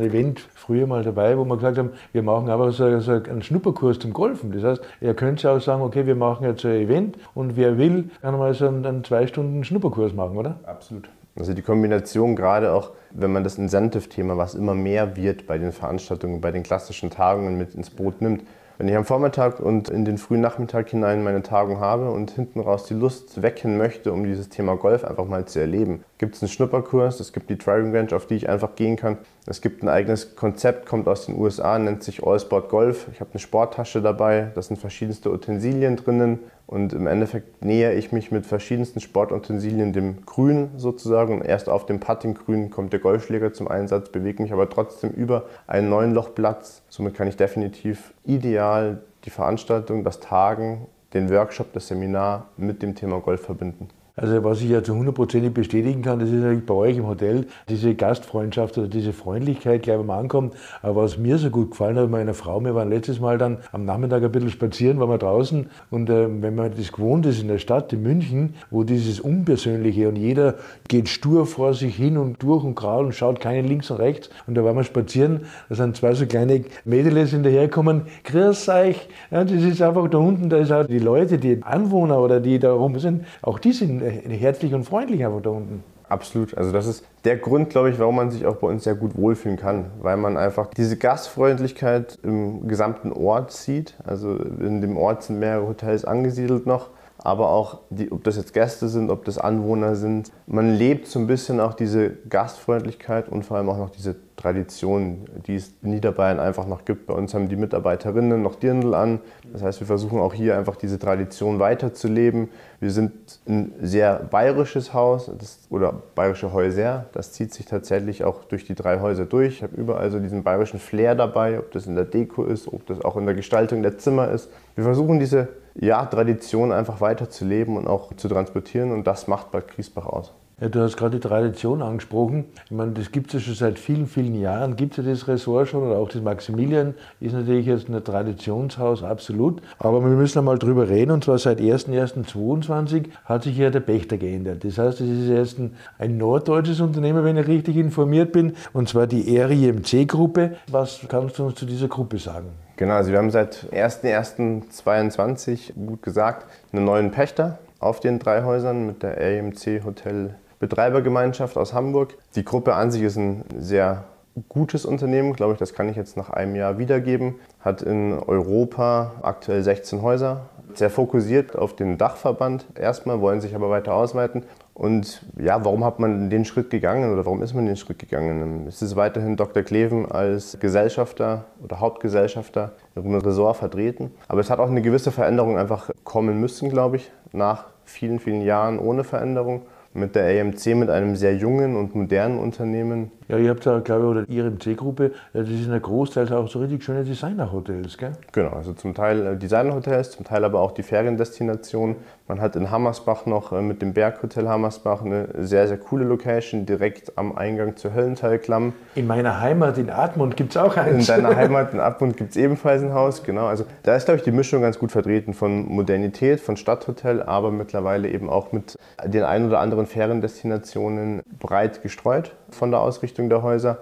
Event 0.00 0.40
früher 0.54 0.86
mal 0.86 1.02
dabei, 1.02 1.38
wo 1.38 1.44
wir 1.44 1.56
gesagt 1.56 1.78
haben, 1.78 1.90
wir 2.12 2.22
machen 2.22 2.48
aber 2.48 2.70
so, 2.72 3.00
so 3.00 3.12
einen 3.12 3.42
Schnupperkurs 3.42 3.98
zum 3.98 4.12
Golfen. 4.12 4.52
Das 4.52 4.62
heißt, 4.62 4.82
ihr 5.00 5.14
könnt 5.14 5.42
ja 5.42 5.56
auch 5.56 5.60
sagen, 5.60 5.82
okay, 5.82 6.06
wir 6.06 6.16
machen 6.16 6.44
jetzt 6.44 6.64
ein 6.64 6.72
Event 6.72 7.18
und 7.34 7.56
wer 7.56 7.78
will, 7.78 8.10
kann 8.20 8.38
mal 8.38 8.52
so 8.54 8.66
einen, 8.66 8.84
einen 8.84 9.04
zwei 9.04 9.26
Stunden 9.26 9.64
Schnupperkurs 9.64 10.12
machen, 10.12 10.36
oder? 10.36 10.56
Absolut. 10.64 11.08
Also 11.38 11.54
die 11.54 11.62
Kombination 11.62 12.36
gerade 12.36 12.72
auch, 12.72 12.90
wenn 13.10 13.32
man 13.32 13.42
das 13.42 13.56
Incentive-Thema, 13.58 14.36
was 14.36 14.54
immer 14.54 14.74
mehr 14.74 15.16
wird 15.16 15.46
bei 15.46 15.56
den 15.56 15.72
Veranstaltungen, 15.72 16.40
bei 16.40 16.50
den 16.50 16.62
klassischen 16.62 17.10
Tagungen 17.10 17.56
mit 17.56 17.74
ins 17.74 17.90
Boot 17.90 18.20
nimmt, 18.20 18.42
wenn 18.82 18.88
ich 18.88 18.96
am 18.96 19.04
Vormittag 19.04 19.60
und 19.60 19.90
in 19.90 20.04
den 20.04 20.18
frühen 20.18 20.40
Nachmittag 20.40 20.88
hinein 20.88 21.22
meine 21.22 21.44
Tagung 21.44 21.78
habe 21.78 22.10
und 22.10 22.32
hinten 22.32 22.58
raus 22.58 22.84
die 22.84 22.94
Lust 22.94 23.40
wecken 23.40 23.78
möchte, 23.78 24.12
um 24.12 24.24
dieses 24.24 24.48
Thema 24.48 24.74
Golf 24.74 25.04
einfach 25.04 25.24
mal 25.24 25.44
zu 25.44 25.60
erleben, 25.60 26.02
gibt 26.22 26.36
es 26.36 26.42
einen 26.42 26.50
Schnupperkurs, 26.50 27.18
es 27.18 27.32
gibt 27.32 27.50
die 27.50 27.58
Driving 27.58 27.92
Range, 27.92 28.14
auf 28.14 28.26
die 28.26 28.36
ich 28.36 28.48
einfach 28.48 28.76
gehen 28.76 28.94
kann. 28.94 29.18
Es 29.44 29.60
gibt 29.60 29.82
ein 29.82 29.88
eigenes 29.88 30.36
Konzept, 30.36 30.86
kommt 30.86 31.08
aus 31.08 31.26
den 31.26 31.36
USA, 31.36 31.76
nennt 31.80 32.04
sich 32.04 32.24
All 32.24 32.38
Sport 32.38 32.68
Golf. 32.68 33.08
Ich 33.12 33.18
habe 33.18 33.32
eine 33.32 33.40
Sporttasche 33.40 34.00
dabei, 34.00 34.52
da 34.54 34.62
sind 34.62 34.76
verschiedenste 34.76 35.32
Utensilien 35.32 35.96
drinnen 35.96 36.38
und 36.68 36.92
im 36.92 37.08
Endeffekt 37.08 37.64
nähere 37.64 37.94
ich 37.94 38.12
mich 38.12 38.30
mit 38.30 38.46
verschiedensten 38.46 39.00
Sportutensilien 39.00 39.92
dem 39.92 40.24
Grün 40.24 40.70
sozusagen. 40.76 41.40
Und 41.40 41.44
erst 41.44 41.68
auf 41.68 41.86
dem 41.86 41.98
Puttinggrün 41.98 42.70
kommt 42.70 42.92
der 42.92 43.00
Golfschläger 43.00 43.52
zum 43.52 43.66
Einsatz, 43.66 44.10
bewege 44.10 44.44
mich 44.44 44.52
aber 44.52 44.70
trotzdem 44.70 45.10
über 45.10 45.46
einen 45.66 45.88
neuen 45.88 46.14
Lochplatz. 46.14 46.82
Somit 46.88 47.14
kann 47.14 47.26
ich 47.26 47.36
definitiv 47.36 48.14
ideal 48.24 49.00
die 49.24 49.30
Veranstaltung, 49.30 50.04
das 50.04 50.20
Tagen, 50.20 50.86
den 51.14 51.30
Workshop, 51.30 51.72
das 51.72 51.88
Seminar 51.88 52.46
mit 52.56 52.80
dem 52.80 52.94
Thema 52.94 53.18
Golf 53.18 53.40
verbinden. 53.40 53.88
Also 54.14 54.44
was 54.44 54.60
ich 54.60 54.68
ja 54.68 54.82
zu 54.84 54.94
hundertprozentig 54.94 55.54
bestätigen 55.54 56.02
kann, 56.02 56.18
das 56.18 56.28
ist 56.28 56.34
natürlich 56.34 56.66
bei 56.66 56.74
euch 56.74 56.98
im 56.98 57.06
Hotel 57.06 57.46
diese 57.70 57.94
Gastfreundschaft 57.94 58.76
oder 58.76 58.86
diese 58.86 59.14
Freundlichkeit, 59.14 59.82
gleich 59.82 59.98
wenn 59.98 60.04
man 60.04 60.20
ankommt. 60.20 60.54
Aber 60.82 61.04
was 61.04 61.16
mir 61.16 61.38
so 61.38 61.48
gut 61.48 61.70
gefallen 61.70 61.96
hat, 61.96 62.10
meiner 62.10 62.34
Frau, 62.34 62.60
wir 62.60 62.74
waren 62.74 62.90
letztes 62.90 63.20
Mal 63.20 63.38
dann 63.38 63.58
am 63.72 63.86
Nachmittag 63.86 64.22
ein 64.22 64.30
bisschen 64.30 64.50
spazieren, 64.50 65.00
waren 65.00 65.08
wir 65.08 65.16
draußen. 65.16 65.70
Und 65.90 66.10
äh, 66.10 66.28
wenn 66.42 66.54
man 66.54 66.72
das 66.76 66.92
gewohnt 66.92 67.24
ist 67.24 67.40
in 67.40 67.48
der 67.48 67.56
Stadt, 67.56 67.90
in 67.94 68.02
München, 68.02 68.54
wo 68.70 68.84
dieses 68.84 69.18
Unpersönliche 69.18 70.08
und 70.08 70.16
jeder 70.16 70.56
geht 70.88 71.08
stur 71.08 71.46
vor 71.46 71.72
sich 71.72 71.96
hin 71.96 72.18
und 72.18 72.42
durch 72.42 72.64
und 72.64 72.74
gerade 72.74 73.06
und 73.06 73.14
schaut 73.14 73.40
keinen 73.40 73.66
links 73.66 73.90
und 73.90 73.96
rechts. 73.96 74.28
Und 74.46 74.56
da 74.56 74.64
waren 74.64 74.76
wir 74.76 74.84
spazieren, 74.84 75.46
da 75.70 75.76
sind 75.76 75.96
zwei 75.96 76.12
so 76.12 76.26
kleine 76.26 76.64
Mädels 76.84 77.30
hinterhergekommen, 77.30 78.02
grüß 78.24 78.68
euch, 78.68 79.08
ja, 79.30 79.42
das 79.42 79.62
ist 79.62 79.80
einfach 79.80 80.06
da 80.08 80.18
unten, 80.18 80.50
da 80.50 80.58
ist 80.58 80.70
auch 80.70 80.84
die 80.84 80.98
Leute, 80.98 81.38
die 81.38 81.62
Anwohner 81.62 82.20
oder 82.20 82.40
die 82.40 82.58
da 82.58 82.72
rum 82.72 82.98
sind, 82.98 83.24
auch 83.40 83.58
die 83.58 83.72
sind 83.72 84.01
herzlich 84.02 84.74
und 84.74 84.84
freundlich 84.84 85.24
einfach 85.24 85.42
da 85.42 85.50
unten. 85.50 85.82
Absolut. 86.08 86.56
Also 86.58 86.72
das 86.72 86.86
ist 86.86 87.06
der 87.24 87.38
Grund, 87.38 87.70
glaube 87.70 87.88
ich, 87.88 87.98
warum 87.98 88.16
man 88.16 88.30
sich 88.30 88.44
auch 88.44 88.56
bei 88.56 88.66
uns 88.66 88.84
sehr 88.84 88.94
gut 88.94 89.16
wohlfühlen 89.16 89.56
kann, 89.56 89.86
weil 90.02 90.18
man 90.18 90.36
einfach 90.36 90.66
diese 90.66 90.98
Gastfreundlichkeit 90.98 92.18
im 92.22 92.68
gesamten 92.68 93.12
Ort 93.12 93.50
sieht. 93.50 93.94
Also 94.04 94.36
in 94.36 94.82
dem 94.82 94.98
Ort 94.98 95.22
sind 95.22 95.38
mehrere 95.38 95.68
Hotels 95.68 96.04
angesiedelt 96.04 96.66
noch 96.66 96.90
aber 97.24 97.50
auch, 97.50 97.80
die, 97.90 98.10
ob 98.10 98.24
das 98.24 98.36
jetzt 98.36 98.52
Gäste 98.52 98.88
sind, 98.88 99.10
ob 99.10 99.24
das 99.24 99.38
Anwohner 99.38 99.94
sind. 99.94 100.32
Man 100.46 100.74
lebt 100.74 101.06
so 101.06 101.20
ein 101.20 101.28
bisschen 101.28 101.60
auch 101.60 101.74
diese 101.74 102.10
Gastfreundlichkeit 102.28 103.28
und 103.28 103.44
vor 103.44 103.56
allem 103.56 103.68
auch 103.68 103.78
noch 103.78 103.90
diese 103.90 104.16
Tradition, 104.34 105.26
die 105.46 105.54
es 105.54 105.72
in 105.82 105.90
Niederbayern 105.90 106.40
einfach 106.40 106.66
noch 106.66 106.84
gibt. 106.84 107.06
Bei 107.06 107.14
uns 107.14 107.32
haben 107.32 107.48
die 107.48 107.54
Mitarbeiterinnen 107.54 108.42
noch 108.42 108.56
Dirndl 108.56 108.94
an. 108.94 109.20
Das 109.52 109.62
heißt, 109.62 109.78
wir 109.78 109.86
versuchen 109.86 110.18
auch 110.18 110.34
hier 110.34 110.58
einfach 110.58 110.74
diese 110.74 110.98
Tradition 110.98 111.60
weiterzuleben. 111.60 112.48
Wir 112.80 112.90
sind 112.90 113.12
ein 113.46 113.72
sehr 113.80 114.14
bayerisches 114.16 114.92
Haus 114.92 115.30
das, 115.38 115.60
oder 115.70 115.94
bayerische 116.16 116.52
Häuser. 116.52 117.06
Das 117.12 117.32
zieht 117.32 117.54
sich 117.54 117.66
tatsächlich 117.66 118.24
auch 118.24 118.42
durch 118.44 118.64
die 118.64 118.74
drei 118.74 119.00
Häuser 119.00 119.26
durch. 119.26 119.58
Ich 119.58 119.62
habe 119.62 119.76
überall 119.76 120.10
so 120.10 120.18
diesen 120.18 120.42
bayerischen 120.42 120.80
Flair 120.80 121.14
dabei, 121.14 121.60
ob 121.60 121.70
das 121.70 121.86
in 121.86 121.94
der 121.94 122.04
Deko 122.04 122.42
ist, 122.44 122.66
ob 122.66 122.84
das 122.86 123.04
auch 123.04 123.16
in 123.16 123.26
der 123.26 123.36
Gestaltung 123.36 123.82
der 123.82 123.98
Zimmer 123.98 124.28
ist. 124.32 124.50
Wir 124.74 124.82
versuchen 124.82 125.20
diese 125.20 125.48
ja, 125.74 126.04
Tradition 126.06 126.72
einfach 126.72 127.00
weiterzuleben 127.00 127.76
und 127.76 127.86
auch 127.86 128.14
zu 128.14 128.28
transportieren 128.28 128.92
und 128.92 129.06
das 129.06 129.28
macht 129.28 129.50
Bad 129.50 129.68
Griesbach 129.68 130.06
aus. 130.06 130.32
Ja, 130.62 130.68
du 130.68 130.80
hast 130.80 130.96
gerade 130.96 131.18
die 131.18 131.28
Tradition 131.28 131.82
angesprochen. 131.82 132.44
Ich 132.66 132.70
meine, 132.70 132.92
das 132.92 133.10
gibt 133.10 133.26
es 133.26 133.32
ja 133.32 133.40
schon 133.40 133.56
seit 133.56 133.80
vielen, 133.80 134.06
vielen 134.06 134.36
Jahren. 134.36 134.76
Gibt 134.76 134.96
es 134.96 135.04
ja 135.04 135.10
das 135.10 135.26
Ressort 135.26 135.66
schon 135.66 135.82
oder 135.82 135.98
auch 135.98 136.08
das 136.08 136.22
Maximilian 136.22 136.94
ist 137.18 137.32
natürlich 137.32 137.66
jetzt 137.66 137.88
ein 137.88 138.04
Traditionshaus, 138.04 139.02
absolut. 139.02 139.60
Aber 139.80 140.04
wir 140.04 140.10
müssen 140.10 140.38
einmal 140.38 140.60
drüber 140.60 140.88
reden 140.88 141.10
und 141.10 141.24
zwar 141.24 141.38
seit 141.38 141.58
1.1.22 141.58 143.06
hat 143.24 143.42
sich 143.42 143.58
ja 143.58 143.70
der 143.70 143.80
Pächter 143.80 144.18
geändert. 144.18 144.62
Das 144.62 144.78
heißt, 144.78 145.00
es 145.00 145.10
ist 145.10 145.30
jetzt 145.30 145.58
ein, 145.58 145.74
ein 145.98 146.16
norddeutsches 146.16 146.80
Unternehmen, 146.80 147.24
wenn 147.24 147.36
ich 147.36 147.48
richtig 147.48 147.76
informiert 147.76 148.30
bin, 148.30 148.52
und 148.72 148.88
zwar 148.88 149.08
die 149.08 149.36
RIMC-Gruppe. 149.36 150.58
Was 150.68 151.00
kannst 151.08 151.40
du 151.40 151.46
uns 151.46 151.56
zu 151.56 151.66
dieser 151.66 151.88
Gruppe 151.88 152.18
sagen? 152.18 152.50
Genau, 152.76 152.94
also 152.94 153.10
wir 153.10 153.18
haben 153.18 153.32
seit 153.32 153.66
1.1.22, 153.72 155.72
gut 155.74 156.02
gesagt, 156.02 156.46
einen 156.72 156.84
neuen 156.84 157.10
Pächter 157.10 157.58
auf 157.80 157.98
den 157.98 158.20
drei 158.20 158.44
Häusern 158.44 158.86
mit 158.86 159.02
der 159.02 159.18
RIMC 159.18 159.82
Hotel 159.84 160.36
Betreibergemeinschaft 160.62 161.58
aus 161.58 161.74
Hamburg. 161.74 162.16
Die 162.36 162.44
Gruppe 162.44 162.74
an 162.74 162.92
sich 162.92 163.02
ist 163.02 163.16
ein 163.16 163.44
sehr 163.58 164.04
gutes 164.48 164.86
Unternehmen, 164.86 165.32
glaube 165.32 165.54
ich, 165.54 165.58
das 165.58 165.74
kann 165.74 165.88
ich 165.88 165.96
jetzt 165.96 166.16
nach 166.16 166.30
einem 166.30 166.54
Jahr 166.54 166.78
wiedergeben. 166.78 167.34
Hat 167.58 167.82
in 167.82 168.12
Europa 168.12 169.10
aktuell 169.22 169.60
16 169.64 170.02
Häuser, 170.02 170.42
sehr 170.72 170.88
fokussiert 170.88 171.58
auf 171.58 171.74
den 171.74 171.98
Dachverband 171.98 172.64
erstmal, 172.76 173.20
wollen 173.20 173.40
sich 173.40 173.56
aber 173.56 173.70
weiter 173.70 173.92
ausweiten. 173.92 174.44
Und 174.72 175.26
ja, 175.36 175.64
warum 175.64 175.84
hat 175.84 175.98
man 175.98 176.30
den 176.30 176.44
Schritt 176.44 176.70
gegangen 176.70 177.12
oder 177.12 177.26
warum 177.26 177.42
ist 177.42 177.54
man 177.54 177.66
den 177.66 177.76
Schritt 177.76 177.98
gegangen? 177.98 178.64
Es 178.68 178.82
ist 178.82 178.94
weiterhin 178.94 179.36
Dr. 179.36 179.64
Kleven 179.64 180.10
als 180.10 180.58
Gesellschafter 180.60 181.44
oder 181.62 181.80
Hauptgesellschafter 181.80 182.70
im 182.94 183.16
Ressort 183.16 183.56
vertreten. 183.56 184.12
Aber 184.28 184.40
es 184.40 184.48
hat 184.48 184.60
auch 184.60 184.70
eine 184.70 184.80
gewisse 184.80 185.10
Veränderung 185.10 185.58
einfach 185.58 185.90
kommen 186.04 186.40
müssen, 186.40 186.70
glaube 186.70 186.98
ich, 186.98 187.10
nach 187.32 187.64
vielen, 187.84 188.20
vielen 188.20 188.42
Jahren 188.42 188.78
ohne 188.78 189.02
Veränderung 189.02 189.62
mit 189.94 190.14
der 190.14 190.40
AMC, 190.40 190.74
mit 190.74 190.90
einem 190.90 191.16
sehr 191.16 191.36
jungen 191.36 191.76
und 191.76 191.94
modernen 191.94 192.38
Unternehmen, 192.38 193.10
Ja, 193.28 193.38
ihr 193.38 193.50
habt 193.50 193.64
ja, 193.64 193.78
glaube 193.78 194.02
ich, 194.02 194.10
oder 194.10 194.28
Ihre 194.28 194.50
MC-Gruppe, 194.50 195.12
das 195.32 195.46
sind 195.46 195.70
ja 195.70 195.78
großteils 195.78 196.32
auch 196.32 196.48
so 196.48 196.60
richtig 196.60 196.82
schöne 196.82 197.04
Designer-Hotels, 197.04 197.96
gell? 197.98 198.12
Genau, 198.32 198.50
also 198.50 198.72
zum 198.72 198.94
Teil 198.94 199.26
äh, 199.26 199.36
Designer-Hotels, 199.36 200.12
zum 200.12 200.24
Teil 200.24 200.44
aber 200.44 200.60
auch 200.60 200.72
die 200.72 200.82
Feriendestinationen. 200.82 201.96
Man 202.28 202.40
hat 202.40 202.56
in 202.56 202.70
Hammersbach 202.70 203.26
noch 203.26 203.52
äh, 203.52 203.60
mit 203.60 203.82
dem 203.82 203.92
Berghotel 203.92 204.48
Hammersbach 204.48 205.02
eine 205.02 205.28
sehr, 205.38 205.68
sehr 205.68 205.78
coole 205.78 206.04
Location, 206.04 206.66
direkt 206.66 207.16
am 207.18 207.36
Eingang 207.36 207.76
zur 207.76 207.94
Höllentalklamm. 207.94 208.72
In 208.94 209.06
meiner 209.06 209.40
Heimat 209.40 209.78
in 209.78 209.90
Admont 209.90 210.36
gibt 210.36 210.50
es 210.50 210.56
auch 210.56 210.76
eins. 210.76 211.08
In 211.08 211.22
deiner 211.22 211.36
Heimat 211.36 211.74
in 211.74 211.80
Admont 211.80 212.16
gibt 212.16 212.30
es 212.30 212.36
ebenfalls 212.36 212.82
ein 212.82 212.94
Haus, 212.94 213.22
genau. 213.22 213.46
Also 213.46 213.64
da 213.82 213.96
ist, 213.96 214.06
glaube 214.06 214.18
ich, 214.18 214.24
die 214.24 214.32
Mischung 214.32 214.62
ganz 214.62 214.78
gut 214.78 214.92
vertreten 214.92 215.34
von 215.34 215.66
Modernität, 215.68 216.40
von 216.40 216.56
Stadthotel, 216.56 217.22
aber 217.22 217.50
mittlerweile 217.50 218.08
eben 218.08 218.30
auch 218.30 218.52
mit 218.52 218.76
den 219.04 219.24
ein 219.24 219.46
oder 219.46 219.60
anderen 219.60 219.86
Feriendestinationen 219.86 221.22
breit 221.38 221.82
gestreut 221.82 222.32
von 222.50 222.70
der 222.70 222.80
Ausrichtung 222.80 223.21
der 223.28 223.42
Häuser. 223.42 223.78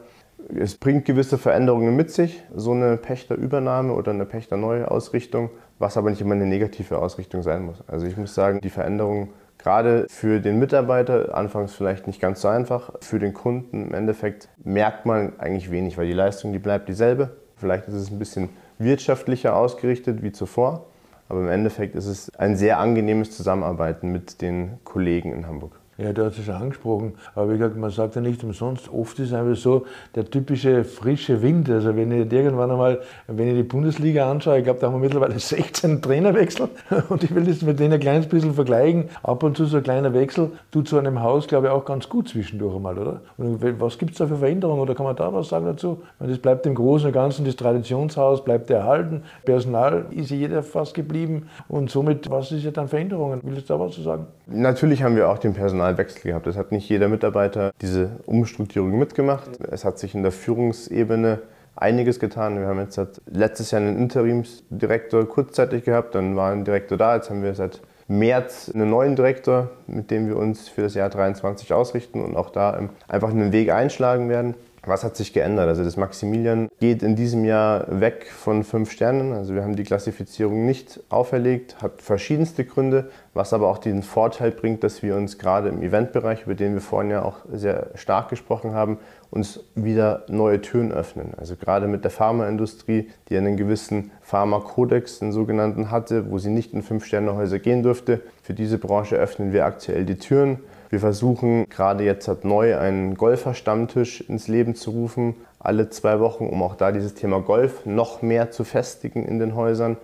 Es 0.56 0.76
bringt 0.76 1.04
gewisse 1.04 1.38
Veränderungen 1.38 1.94
mit 1.96 2.10
sich, 2.10 2.42
so 2.54 2.72
eine 2.72 2.96
Pächterübernahme 2.96 3.92
oder 3.92 4.12
eine 4.12 4.24
Pächterneuausrichtung, 4.24 5.50
was 5.78 5.96
aber 5.96 6.10
nicht 6.10 6.20
immer 6.20 6.34
eine 6.34 6.46
negative 6.46 6.98
Ausrichtung 6.98 7.42
sein 7.42 7.64
muss. 7.64 7.82
Also 7.86 8.06
ich 8.06 8.16
muss 8.16 8.34
sagen, 8.34 8.60
die 8.60 8.70
Veränderung 8.70 9.30
gerade 9.58 10.06
für 10.08 10.40
den 10.40 10.58
Mitarbeiter 10.58 11.34
anfangs 11.34 11.74
vielleicht 11.74 12.06
nicht 12.06 12.20
ganz 12.20 12.40
so 12.40 12.48
einfach, 12.48 12.92
für 13.00 13.18
den 13.18 13.34
Kunden 13.34 13.88
im 13.88 13.94
Endeffekt 13.94 14.48
merkt 14.64 15.06
man 15.06 15.38
eigentlich 15.38 15.70
wenig, 15.70 15.98
weil 15.98 16.06
die 16.06 16.12
Leistung, 16.12 16.52
die 16.52 16.58
bleibt 16.58 16.88
dieselbe. 16.88 17.36
Vielleicht 17.56 17.88
ist 17.88 17.94
es 17.94 18.10
ein 18.10 18.18
bisschen 18.18 18.48
wirtschaftlicher 18.78 19.54
ausgerichtet 19.54 20.22
wie 20.22 20.32
zuvor, 20.32 20.86
aber 21.28 21.40
im 21.40 21.48
Endeffekt 21.48 21.94
ist 21.94 22.06
es 22.06 22.34
ein 22.36 22.56
sehr 22.56 22.78
angenehmes 22.78 23.36
Zusammenarbeiten 23.36 24.10
mit 24.10 24.40
den 24.40 24.78
Kollegen 24.84 25.32
in 25.32 25.46
Hamburg. 25.46 25.79
Ja, 26.02 26.14
du 26.14 26.24
hast 26.24 26.38
es 26.38 26.46
schon 26.46 26.54
angesprochen. 26.54 27.12
Aber 27.34 27.52
wie 27.52 27.58
gesagt, 27.58 27.76
man 27.76 27.90
sagt 27.90 28.14
ja 28.14 28.22
nicht 28.22 28.42
umsonst, 28.42 28.90
oft 28.90 29.18
ist 29.18 29.28
es 29.28 29.34
einfach 29.34 29.54
so 29.60 29.84
der 30.14 30.24
typische 30.24 30.84
frische 30.84 31.42
Wind. 31.42 31.68
Also 31.68 31.94
wenn 31.94 32.10
ich 32.10 32.32
irgendwann 32.32 32.70
einmal, 32.70 33.00
wenn 33.26 33.48
ich 33.48 33.54
die 33.56 33.62
Bundesliga 33.64 34.30
anschaue, 34.30 34.58
ich 34.58 34.64
glaube, 34.64 34.80
da 34.80 34.86
haben 34.86 34.94
wir 34.94 35.00
mittlerweile 35.00 35.38
16 35.38 36.00
Trainerwechsel 36.00 36.70
und 37.10 37.22
ich 37.22 37.34
will 37.34 37.44
das 37.44 37.60
mit 37.60 37.78
denen 37.78 37.94
ein 37.94 38.00
kleines 38.00 38.26
bisschen 38.26 38.54
vergleichen. 38.54 39.10
Ab 39.22 39.42
und 39.42 39.58
zu 39.58 39.66
so 39.66 39.76
ein 39.76 39.82
kleiner 39.82 40.14
Wechsel 40.14 40.52
tut 40.70 40.88
zu 40.88 40.96
einem 40.96 41.20
Haus, 41.20 41.46
glaube 41.46 41.66
ich, 41.66 41.72
auch 41.72 41.84
ganz 41.84 42.08
gut 42.08 42.30
zwischendurch 42.30 42.76
einmal, 42.76 42.96
oder? 42.96 43.20
Und 43.36 43.60
was 43.78 43.98
gibt 43.98 44.12
es 44.12 44.18
da 44.18 44.26
für 44.26 44.36
Veränderungen 44.36 44.80
oder 44.80 44.94
kann 44.94 45.04
man 45.04 45.16
da 45.16 45.30
was 45.34 45.50
sagen 45.50 45.66
dazu? 45.66 46.00
Das 46.18 46.38
bleibt 46.38 46.64
im 46.64 46.74
Großen 46.74 47.08
und 47.08 47.12
Ganzen, 47.12 47.44
das 47.44 47.56
Traditionshaus 47.56 48.42
bleibt 48.42 48.70
erhalten, 48.70 49.22
Personal 49.44 50.06
ist 50.12 50.30
jeder 50.30 50.62
fast 50.62 50.94
geblieben 50.94 51.50
und 51.68 51.90
somit, 51.90 52.30
was 52.30 52.52
ist 52.52 52.64
ja 52.64 52.70
dann 52.70 52.88
Veränderungen? 52.88 53.40
Willst 53.42 53.68
du 53.68 53.74
da 53.74 53.80
was 53.80 53.92
zu 53.92 54.00
sagen? 54.00 54.26
Natürlich 54.52 55.04
haben 55.04 55.14
wir 55.14 55.28
auch 55.28 55.38
den 55.38 55.54
Personal 55.54 55.94
Personalwechsel 55.94 56.22
gehabt. 56.22 56.46
Es 56.48 56.56
hat 56.56 56.72
nicht 56.72 56.88
jeder 56.88 57.08
Mitarbeiter 57.08 57.72
diese 57.80 58.10
Umstrukturierung 58.26 58.98
mitgemacht. 58.98 59.48
Es 59.70 59.84
hat 59.84 60.00
sich 60.00 60.14
in 60.14 60.22
der 60.22 60.32
Führungsebene 60.32 61.38
einiges 61.76 62.18
getan. 62.18 62.58
Wir 62.58 62.66
haben 62.66 62.80
jetzt 62.80 63.00
letztes 63.30 63.70
Jahr 63.70 63.80
einen 63.80 63.96
Interimsdirektor 63.96 65.28
kurzzeitig 65.28 65.84
gehabt, 65.84 66.16
dann 66.16 66.34
war 66.34 66.50
ein 66.50 66.64
Direktor 66.64 66.98
da. 66.98 67.14
Jetzt 67.14 67.30
haben 67.30 67.44
wir 67.44 67.54
seit 67.54 67.80
März 68.08 68.72
einen 68.74 68.90
neuen 68.90 69.14
Direktor, 69.14 69.70
mit 69.86 70.10
dem 70.10 70.26
wir 70.26 70.36
uns 70.36 70.68
für 70.68 70.82
das 70.82 70.94
Jahr 70.94 71.12
2023 71.12 71.72
ausrichten 71.72 72.20
und 72.20 72.36
auch 72.36 72.50
da 72.50 72.88
einfach 73.06 73.30
einen 73.30 73.52
Weg 73.52 73.70
einschlagen 73.70 74.28
werden. 74.28 74.54
Was 74.86 75.04
hat 75.04 75.14
sich 75.14 75.34
geändert? 75.34 75.68
Also 75.68 75.84
das 75.84 75.98
Maximilian 75.98 76.68
geht 76.80 77.02
in 77.02 77.14
diesem 77.14 77.44
Jahr 77.44 78.00
weg 78.00 78.26
von 78.30 78.64
fünf 78.64 78.90
Sternen. 78.90 79.34
Also 79.34 79.54
wir 79.54 79.62
haben 79.62 79.76
die 79.76 79.82
Klassifizierung 79.84 80.64
nicht 80.64 81.00
auferlegt, 81.10 81.82
hat 81.82 82.00
verschiedenste 82.00 82.64
Gründe, 82.64 83.10
was 83.34 83.52
aber 83.52 83.68
auch 83.68 83.76
den 83.76 84.02
Vorteil 84.02 84.50
bringt, 84.50 84.82
dass 84.82 85.02
wir 85.02 85.16
uns 85.16 85.38
gerade 85.38 85.68
im 85.68 85.82
Eventbereich, 85.82 86.44
über 86.44 86.54
den 86.54 86.72
wir 86.72 86.80
vorhin 86.80 87.10
ja 87.10 87.22
auch 87.22 87.40
sehr 87.52 87.90
stark 87.94 88.30
gesprochen 88.30 88.72
haben, 88.72 88.98
uns 89.30 89.60
wieder 89.74 90.24
neue 90.28 90.62
Türen 90.62 90.92
öffnen. 90.92 91.34
Also 91.36 91.56
gerade 91.56 91.86
mit 91.86 92.02
der 92.04 92.10
Pharmaindustrie, 92.10 93.10
die 93.28 93.36
einen 93.36 93.58
gewissen 93.58 94.10
Pharmakodex, 94.22 95.18
den 95.18 95.32
sogenannten 95.32 95.90
hatte, 95.90 96.30
wo 96.30 96.38
sie 96.38 96.50
nicht 96.50 96.72
in 96.72 96.82
Fünf-Sterne-Häuser 96.82 97.58
gehen 97.58 97.82
durfte. 97.82 98.22
Für 98.42 98.54
diese 98.54 98.78
Branche 98.78 99.16
öffnen 99.16 99.52
wir 99.52 99.66
aktuell 99.66 100.06
die 100.06 100.16
Türen. 100.16 100.60
Wir 100.90 100.98
versuchen 100.98 101.68
gerade 101.68 102.04
jetzt 102.04 102.26
hat 102.26 102.44
neu 102.44 102.76
einen 102.76 103.14
Golfer-Stammtisch 103.14 104.22
ins 104.22 104.48
Leben 104.48 104.74
zu 104.74 104.90
rufen, 104.90 105.36
alle 105.60 105.88
zwei 105.88 106.18
Wochen, 106.18 106.48
um 106.48 106.62
auch 106.64 106.74
da 106.74 106.90
dieses 106.90 107.14
Thema 107.14 107.40
Golf 107.40 107.86
noch 107.86 108.22
mehr 108.22 108.50
zu 108.50 108.64
festigen 108.64 109.24
in 109.24 109.38
den 109.38 109.54
Häusern. 109.54 109.96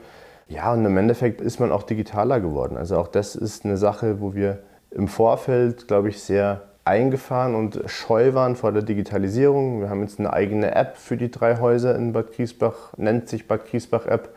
Ja, 0.49 0.73
und 0.73 0.85
im 0.85 0.97
Endeffekt 0.97 1.40
ist 1.40 1.59
man 1.59 1.73
auch 1.73 1.83
digitaler 1.83 2.38
geworden. 2.38 2.76
Also 2.76 2.99
auch 2.99 3.09
das 3.09 3.35
ist 3.35 3.64
eine 3.64 3.76
Sache, 3.76 4.21
wo 4.21 4.35
wir 4.35 4.61
im 4.93 5.09
Vorfeld, 5.09 5.88
glaube 5.88 6.09
ich, 6.09 6.23
sehr 6.23 6.62
eingefahren 6.85 7.57
und 7.57 7.83
scheu 7.87 8.35
waren 8.35 8.55
vor 8.55 8.71
der 8.71 8.83
Digitalisierung. 8.83 9.81
Wir 9.81 9.90
haben 9.90 10.02
jetzt 10.02 10.21
eine 10.21 10.33
eigene 10.33 10.73
App 10.76 10.97
für 10.97 11.16
die 11.16 11.33
drei 11.33 11.59
Häuser 11.59 11.97
in 11.97 12.12
Bad 12.12 12.33
Griesbach, 12.33 12.93
nennt 12.97 13.28
sich 13.28 13.49
Bad 13.49 13.66
Griesbach 13.66 14.07
App. 14.07 14.28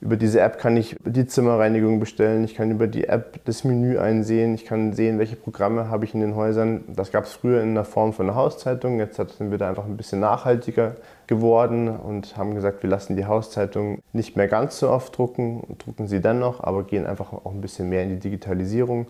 Über 0.00 0.16
diese 0.16 0.40
App 0.40 0.58
kann 0.58 0.78
ich 0.78 0.96
die 1.04 1.26
Zimmerreinigung 1.26 2.00
bestellen, 2.00 2.42
ich 2.44 2.54
kann 2.54 2.70
über 2.70 2.86
die 2.86 3.06
App 3.06 3.44
das 3.44 3.64
Menü 3.64 3.98
einsehen, 3.98 4.54
ich 4.54 4.64
kann 4.64 4.94
sehen, 4.94 5.18
welche 5.18 5.36
Programme 5.36 5.90
habe 5.90 6.06
ich 6.06 6.14
in 6.14 6.20
den 6.20 6.34
Häusern. 6.34 6.84
Das 6.88 7.12
gab 7.12 7.24
es 7.24 7.34
früher 7.34 7.62
in 7.62 7.74
der 7.74 7.84
Form 7.84 8.14
von 8.14 8.26
einer 8.26 8.34
Hauszeitung, 8.34 8.98
jetzt 8.98 9.16
sind 9.16 9.50
wir 9.50 9.58
da 9.58 9.68
einfach 9.68 9.84
ein 9.84 9.98
bisschen 9.98 10.20
nachhaltiger 10.20 10.96
geworden 11.26 11.88
und 11.88 12.38
haben 12.38 12.54
gesagt, 12.54 12.82
wir 12.82 12.88
lassen 12.88 13.14
die 13.14 13.26
Hauszeitung 13.26 13.98
nicht 14.14 14.36
mehr 14.36 14.48
ganz 14.48 14.78
so 14.78 14.88
oft 14.88 15.18
drucken, 15.18 15.76
drucken 15.76 16.06
sie 16.06 16.20
dennoch, 16.20 16.64
aber 16.64 16.84
gehen 16.84 17.06
einfach 17.06 17.34
auch 17.34 17.52
ein 17.52 17.60
bisschen 17.60 17.90
mehr 17.90 18.02
in 18.02 18.08
die 18.08 18.20
Digitalisierung. 18.20 19.06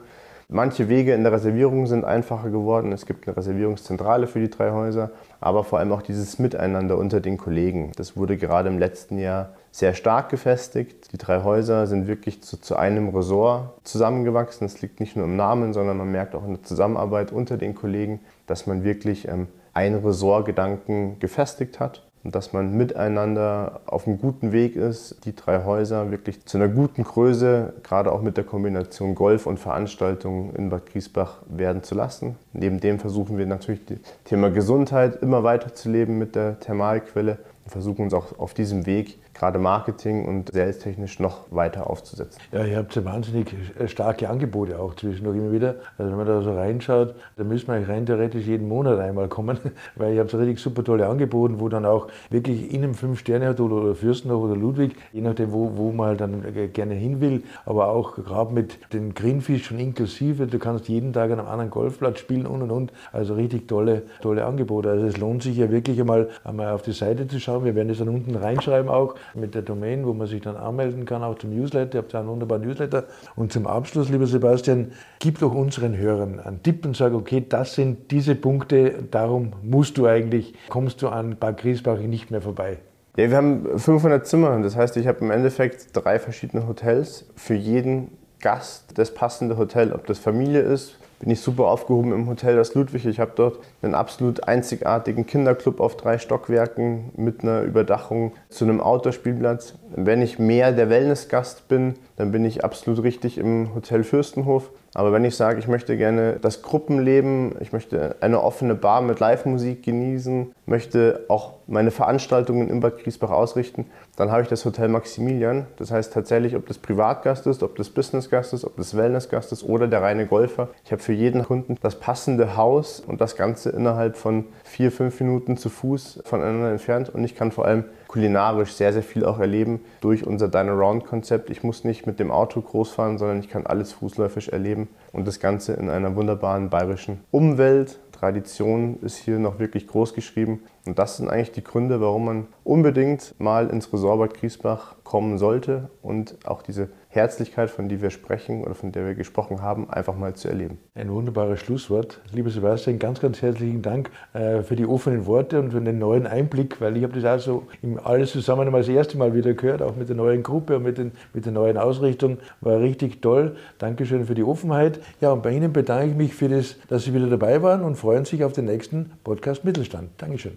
Manche 0.53 0.89
Wege 0.89 1.15
in 1.15 1.23
der 1.23 1.31
Reservierung 1.31 1.87
sind 1.87 2.05
einfacher 2.05 2.51
geworden. 2.51 2.91
Es 2.91 3.07
gibt 3.07 3.29
eine 3.29 3.37
Reservierungszentrale 3.37 4.27
für 4.27 4.41
die 4.41 4.51
drei 4.51 4.73
Häuser, 4.73 5.13
aber 5.41 5.63
vor 5.63 5.79
allem 5.79 5.93
auch 5.93 6.03
dieses 6.03 6.41
Miteinander 6.41 6.99
unter 6.99 7.21
den 7.21 7.39
Kollegen. 7.39 7.93
Das 7.95 8.17
wurde 8.17 8.37
gerade 8.37 8.69
im 8.69 8.77
letzten 8.77 9.17
Jahr 9.19 9.51
sehr 9.71 9.95
stark 9.95 10.29
gefestigt. 10.29 11.13
Die 11.13 11.19
drei 11.19 11.45
Häuser 11.45 11.87
sind 11.87 12.09
wirklich 12.09 12.43
zu, 12.43 12.61
zu 12.61 12.75
einem 12.75 13.11
Ressort 13.11 13.79
zusammengewachsen. 13.85 14.67
Es 14.67 14.83
liegt 14.83 14.99
nicht 14.99 15.15
nur 15.15 15.27
im 15.27 15.37
Namen, 15.37 15.73
sondern 15.73 15.97
man 15.97 16.11
merkt 16.11 16.35
auch 16.35 16.45
in 16.45 16.55
der 16.55 16.65
Zusammenarbeit 16.65 17.31
unter 17.31 17.57
den 17.57 17.77
Kollegen, 17.77 18.19
dass 18.49 18.67
man 18.67 18.83
wirklich 18.83 19.29
ähm, 19.29 19.47
einen 19.73 20.05
Ressortgedanken 20.05 21.21
gefestigt 21.21 21.79
hat 21.79 22.10
dass 22.23 22.53
man 22.53 22.77
miteinander 22.77 23.81
auf 23.87 24.07
einem 24.07 24.21
guten 24.21 24.53
Weg 24.53 24.77
ist, 24.77 25.25
die 25.25 25.35
drei 25.35 25.65
Häuser 25.65 26.11
wirklich 26.11 26.45
zu 26.45 26.59
einer 26.59 26.69
guten 26.69 27.05
Größe, 27.05 27.73
gerade 27.83 28.13
auch 28.13 28.21
mit 28.21 28.37
der 28.37 28.45
Kombination 28.45 29.15
Golf 29.15 29.47
und 29.47 29.59
Veranstaltungen 29.59 30.55
in 30.55 30.69
Bad 30.69 30.87
Griesbach 30.87 31.39
werden 31.49 31.83
zu 31.83 31.95
lassen. 31.95 32.37
Neben 32.53 32.81
dem 32.81 32.99
versuchen 32.99 33.39
wir 33.39 33.47
natürlich 33.47 33.85
das 33.87 33.99
Thema 34.25 34.51
Gesundheit 34.51 35.23
immer 35.23 35.45
weiter 35.45 35.75
zu 35.75 35.91
leben 35.91 36.19
mit 36.19 36.35
der 36.35 36.61
Thermalquelle 36.61 37.39
versuchen 37.67 38.03
uns 38.03 38.15
auch 38.15 38.39
auf 38.39 38.55
diesem 38.55 38.87
Weg 38.87 39.19
gerade 39.35 39.59
Marketing 39.59 40.27
und 40.27 40.53
salestechnisch 40.53 41.19
noch 41.19 41.51
weiter 41.51 41.89
aufzusetzen. 41.89 42.41
Ja, 42.53 42.65
ihr 42.65 42.77
habt 42.77 43.03
wahnsinnig 43.05 43.55
starke 43.87 44.29
Angebote 44.29 44.79
auch 44.79 44.95
zwischendurch 44.97 45.39
immer 45.39 45.53
wieder. 45.53 45.77
Also 45.97 46.11
wenn 46.11 46.19
man 46.19 46.27
da 46.27 46.43
so 46.43 46.55
reinschaut, 46.55 47.15
da 47.37 47.45
müssen 47.45 47.69
wir 47.69 47.89
rein 47.89 48.05
theoretisch 48.05 48.47
jeden 48.47 48.69
Monat 48.69 48.99
einmal 48.99 49.29
kommen, 49.29 49.59
weil 49.97 50.15
ihr 50.15 50.21
habt 50.21 50.31
so 50.31 50.39
richtig 50.39 50.59
super 50.59 50.85
tolle 50.85 51.07
Angebote, 51.07 51.61
wo 51.61 51.69
dann 51.69 51.87
auch 51.87 52.09
wirklich 52.29 52.73
in 52.73 52.83
einem 52.83 52.95
Fünf-Sterne-Hotel 52.95 53.73
oder 53.73 53.95
Fürstenhof 53.95 54.43
oder 54.43 54.57
Ludwig, 54.57 54.97
je 55.13 55.21
nachdem, 55.21 55.53
wo, 55.53 55.73
wo 55.77 55.93
man 55.93 56.09
halt 56.09 56.21
dann 56.21 56.45
gerne 56.73 56.95
hin 56.95 57.21
will, 57.21 57.43
aber 57.65 57.89
auch 57.89 58.17
gerade 58.17 58.53
mit 58.53 58.93
den 58.93 59.15
Greenfish 59.15 59.67
schon 59.67 59.79
inklusive, 59.79 60.47
du 60.47 60.59
kannst 60.59 60.89
jeden 60.89 61.13
Tag 61.13 61.31
an 61.31 61.39
einem 61.39 61.49
anderen 61.49 61.71
Golfplatz 61.71 62.19
spielen 62.19 62.47
und 62.47 62.63
und 62.63 62.71
und. 62.71 62.93
Also 63.13 63.35
richtig 63.35 63.69
tolle, 63.69 64.03
tolle 64.21 64.45
Angebote. 64.45 64.91
Also 64.91 65.07
es 65.07 65.17
lohnt 65.17 65.43
sich 65.43 65.57
ja 65.57 65.71
wirklich 65.71 66.01
einmal, 66.01 66.29
einmal 66.45 66.73
auf 66.73 66.83
die 66.83 66.93
Seite 66.93 67.27
zu 67.29 67.41
schauen. 67.41 67.50
Wir 67.65 67.75
werden 67.75 67.89
das 67.89 67.99
dann 67.99 68.09
unten 68.09 68.37
reinschreiben 68.37 68.91
auch, 68.91 69.15
mit 69.35 69.55
der 69.55 69.63
Domain, 69.63 70.07
wo 70.07 70.13
man 70.13 70.27
sich 70.27 70.41
dann 70.41 70.57
anmelden 70.57 71.05
kann, 71.05 71.23
auch 71.23 71.39
zum 71.39 71.55
Newsletter. 71.55 71.99
Ihr 71.99 72.03
habt 72.03 72.13
ja 72.13 72.21
einen 72.21 72.29
wunderbaren 72.29 72.63
Newsletter. 72.63 73.05
Und 73.37 73.53
zum 73.53 73.67
Abschluss, 73.67 74.09
lieber 74.09 74.27
Sebastian, 74.27 74.93
gib 75.19 75.39
doch 75.41 75.55
unseren 75.55 75.97
Hörern 75.97 76.41
einen 76.41 76.63
Tipp 76.63 76.87
und 76.87 76.97
sag, 76.97 77.13
okay, 77.13 77.45
das 77.49 77.75
sind 77.75 78.11
diese 78.11 78.35
Punkte, 78.35 79.03
darum 79.11 79.53
musst 79.63 79.99
du 79.99 80.07
eigentlich, 80.07 80.55
kommst 80.69 81.03
du 81.03 81.09
an 81.09 81.37
Bad 81.39 81.59
Griesbach 81.59 81.99
nicht 81.99 82.31
mehr 82.31 82.41
vorbei. 82.41 82.79
Ja, 83.17 83.29
wir 83.29 83.37
haben 83.37 83.79
500 83.79 84.27
Zimmer. 84.27 84.61
Das 84.63 84.77
heißt, 84.77 84.97
ich 84.97 85.07
habe 85.07 85.19
im 85.21 85.31
Endeffekt 85.31 85.89
drei 85.93 86.19
verschiedene 86.19 86.67
Hotels. 86.67 87.27
Für 87.37 87.55
jeden 87.55 88.13
Gast 88.41 88.99
das 88.99 89.13
passende 89.13 89.57
Hotel, 89.57 89.93
ob 89.93 90.07
das 90.07 90.19
Familie 90.19 90.61
ist, 90.61 90.99
bin 91.21 91.31
ich 91.31 91.41
super 91.41 91.67
aufgehoben 91.67 92.13
im 92.13 92.29
Hotel 92.29 92.57
Das 92.57 92.75
Ludwig. 92.75 93.05
Ich 93.07 93.21
habe 93.21 93.33
dort 93.37 93.61
einen 93.83 93.95
absolut 93.95 94.49
einzigartigen 94.49 95.27
Kinderclub 95.27 95.79
auf 95.79 95.97
drei 95.97 96.19
Stockwerken 96.19 97.11
mit 97.15 97.43
einer 97.43 97.61
Überdachung 97.61 98.33
zu 98.49 98.65
einem 98.65 98.81
Outdoor-Spielplatz. 98.81 99.75
Wenn 99.95 100.23
ich 100.23 100.39
mehr 100.39 100.73
der 100.73 100.89
Wellnessgast 100.89 101.69
bin, 101.69 101.95
dann 102.17 102.33
bin 102.33 102.45
ich 102.47 102.65
absolut 102.65 103.03
richtig 103.03 103.37
im 103.37 103.75
Hotel 103.75 104.03
Fürstenhof. 104.03 104.71
Aber 104.95 105.13
wenn 105.13 105.25
ich 105.25 105.37
sage, 105.37 105.61
ich 105.61 105.69
möchte 105.69 105.97
gerne 105.97 106.39
das 106.41 106.63
Gruppenleben, 106.63 107.55
ich 107.61 107.73
möchte 107.73 108.17
eine 108.21 108.43
offene 108.43 108.75
Bar 108.75 109.03
mit 109.03 109.21
Live-Musik 109.21 109.85
genießen, 109.85 110.53
möchte 110.67 111.25
auch 111.29 111.55
meine 111.69 111.93
Veranstaltungen 111.93 112.69
in 112.69 112.81
Bad 112.81 112.99
Griesbach 112.99 113.31
ausrichten, 113.31 113.87
dann 114.17 114.33
habe 114.33 114.43
ich 114.43 114.49
das 114.49 114.65
Hotel 114.65 114.89
Maximilian. 114.89 115.67
Das 115.77 115.93
heißt 115.93 116.13
tatsächlich, 116.13 116.57
ob 116.57 116.67
das 116.67 116.79
Privatgast 116.79 117.47
ist, 117.47 117.63
ob 117.63 117.77
das 117.77 117.89
Businessgast 117.91 118.53
ist, 118.53 118.65
ob 118.65 118.77
das 118.77 118.97
Wellnessgast 118.97 119.53
ist 119.53 119.63
oder 119.63 119.87
der 119.87 120.03
reine 120.03 120.27
Golfer. 120.27 120.69
Ich 120.85 120.91
habe 120.91 121.03
für 121.03 121.13
jeden 121.13 121.45
Kunden 121.45 121.77
das 121.81 121.95
passende 121.95 122.57
Haus 122.57 123.01
und 123.01 123.21
das 123.21 123.37
Ganze 123.37 123.71
innerhalb 123.71 124.17
von 124.17 124.47
vier, 124.65 124.91
fünf 124.91 125.21
Minuten 125.21 125.57
zu 125.57 125.69
Fuß 125.69 126.23
voneinander 126.25 126.71
entfernt. 126.71 127.09
Und 127.09 127.23
ich 127.23 127.37
kann 127.37 127.53
vor 127.53 127.65
allem 127.65 127.85
kulinarisch 128.11 128.73
sehr, 128.73 128.93
sehr 128.93 129.05
viel 129.05 129.25
auch 129.25 129.39
erleben 129.39 129.79
durch 130.01 130.27
unser 130.27 130.49
Dine 130.49 130.73
Around 130.73 131.05
Konzept. 131.05 131.49
Ich 131.49 131.63
muss 131.63 131.85
nicht 131.85 132.09
mit 132.09 132.19
dem 132.19 132.33
Auto 132.33 132.61
groß 132.61 132.91
fahren, 132.91 133.19
sondern 133.19 133.39
ich 133.39 133.49
kann 133.49 133.67
alles 133.67 133.93
fußläufig 133.93 134.53
erleben 134.53 134.89
und 135.13 135.29
das 135.29 135.39
Ganze 135.39 135.75
in 135.75 135.89
einer 135.89 136.17
wunderbaren 136.17 136.71
bayerischen 136.71 137.21
Umwelt. 137.31 138.01
Tradition 138.11 138.99
ist 139.03 139.17
hier 139.17 139.39
noch 139.39 139.61
wirklich 139.61 139.87
groß 139.87 140.13
geschrieben. 140.13 140.61
Und 140.87 140.99
das 140.99 141.17
sind 141.17 141.29
eigentlich 141.29 141.53
die 141.53 141.65
Gründe, 141.65 142.01
warum 142.01 142.25
man 142.25 142.47
unbedingt 142.65 143.35
mal 143.39 143.69
ins 143.69 143.93
Resort 143.93 144.19
Bad 144.19 144.35
Griesbach 144.35 144.97
kommen 145.05 145.39
sollte 145.39 145.91
und 146.03 146.37
auch 146.45 146.63
diese 146.63 146.89
Herzlichkeit, 147.09 147.71
von 147.71 147.89
der 147.89 148.01
wir 148.01 148.11
sprechen 148.11 148.63
oder 148.63 148.77
von 148.77 148.93
der 148.93 149.05
wir 149.05 149.17
gesprochen 149.17 149.61
haben, 149.61 149.91
einfach 149.91 150.15
mal 150.15 150.35
zu 150.35 150.47
erleben. 150.47 150.79
Ein 150.95 151.11
wunderbares 151.11 151.59
Schlusswort. 151.59 152.21
Lieber 152.33 152.51
Sebastian, 152.51 153.01
ganz, 153.01 153.21
ganz 153.21 153.43
herzlichen 153.43 153.83
Dank 153.83 154.11
äh, 154.33 154.63
für 154.63 154.77
die 154.77 154.87
offenen 154.87 155.27
Worte 155.27 155.59
und 155.59 155.73
für 155.73 155.81
den 155.81 155.99
neuen 155.99 156.29
Einblick, 156.29 156.81
weil 156.81 156.97
ich 156.97 157.03
habe 157.03 157.21
das 157.21 157.25
auch 157.25 157.45
so 157.45 157.99
alles 158.05 158.31
zusammen 158.31 158.71
das 158.73 158.87
erste 158.87 159.19
Mal 159.19 159.35
wieder 159.35 159.55
gehört, 159.55 159.83
auch 159.83 159.97
mit 159.97 160.09
der 160.09 160.15
neuen 160.15 160.45
Gruppe 160.45 160.77
und 160.77 160.85
mit, 160.85 160.99
den, 160.99 161.11
mit 161.35 161.45
der 161.45 161.53
neuen 161.53 161.77
Ausrichtung. 161.77 162.39
War 162.61 162.79
richtig 162.79 163.21
toll. 163.21 163.57
Dankeschön 163.79 164.27
für 164.27 164.37
die 164.37 164.45
Offenheit. 164.45 165.01
Ja, 165.21 165.33
und 165.33 165.43
bei 165.43 165.51
Ihnen 165.51 165.73
bedanke 165.73 166.11
ich 166.11 166.17
mich 166.17 166.35
für 166.37 166.49
das, 166.49 166.77
dass 166.89 167.05
Sie 167.05 167.13
wieder 167.13 167.27
dabei 167.27 167.61
waren 167.63 167.83
und 167.83 167.97
freuen 167.97 168.25
sich 168.25 168.45
auf 168.45 168.53
den 168.53 168.67
nächsten 168.67 169.11
Podcast 169.25 169.65
Mittelstand. 169.65 170.11
Dankeschön. 170.19 170.57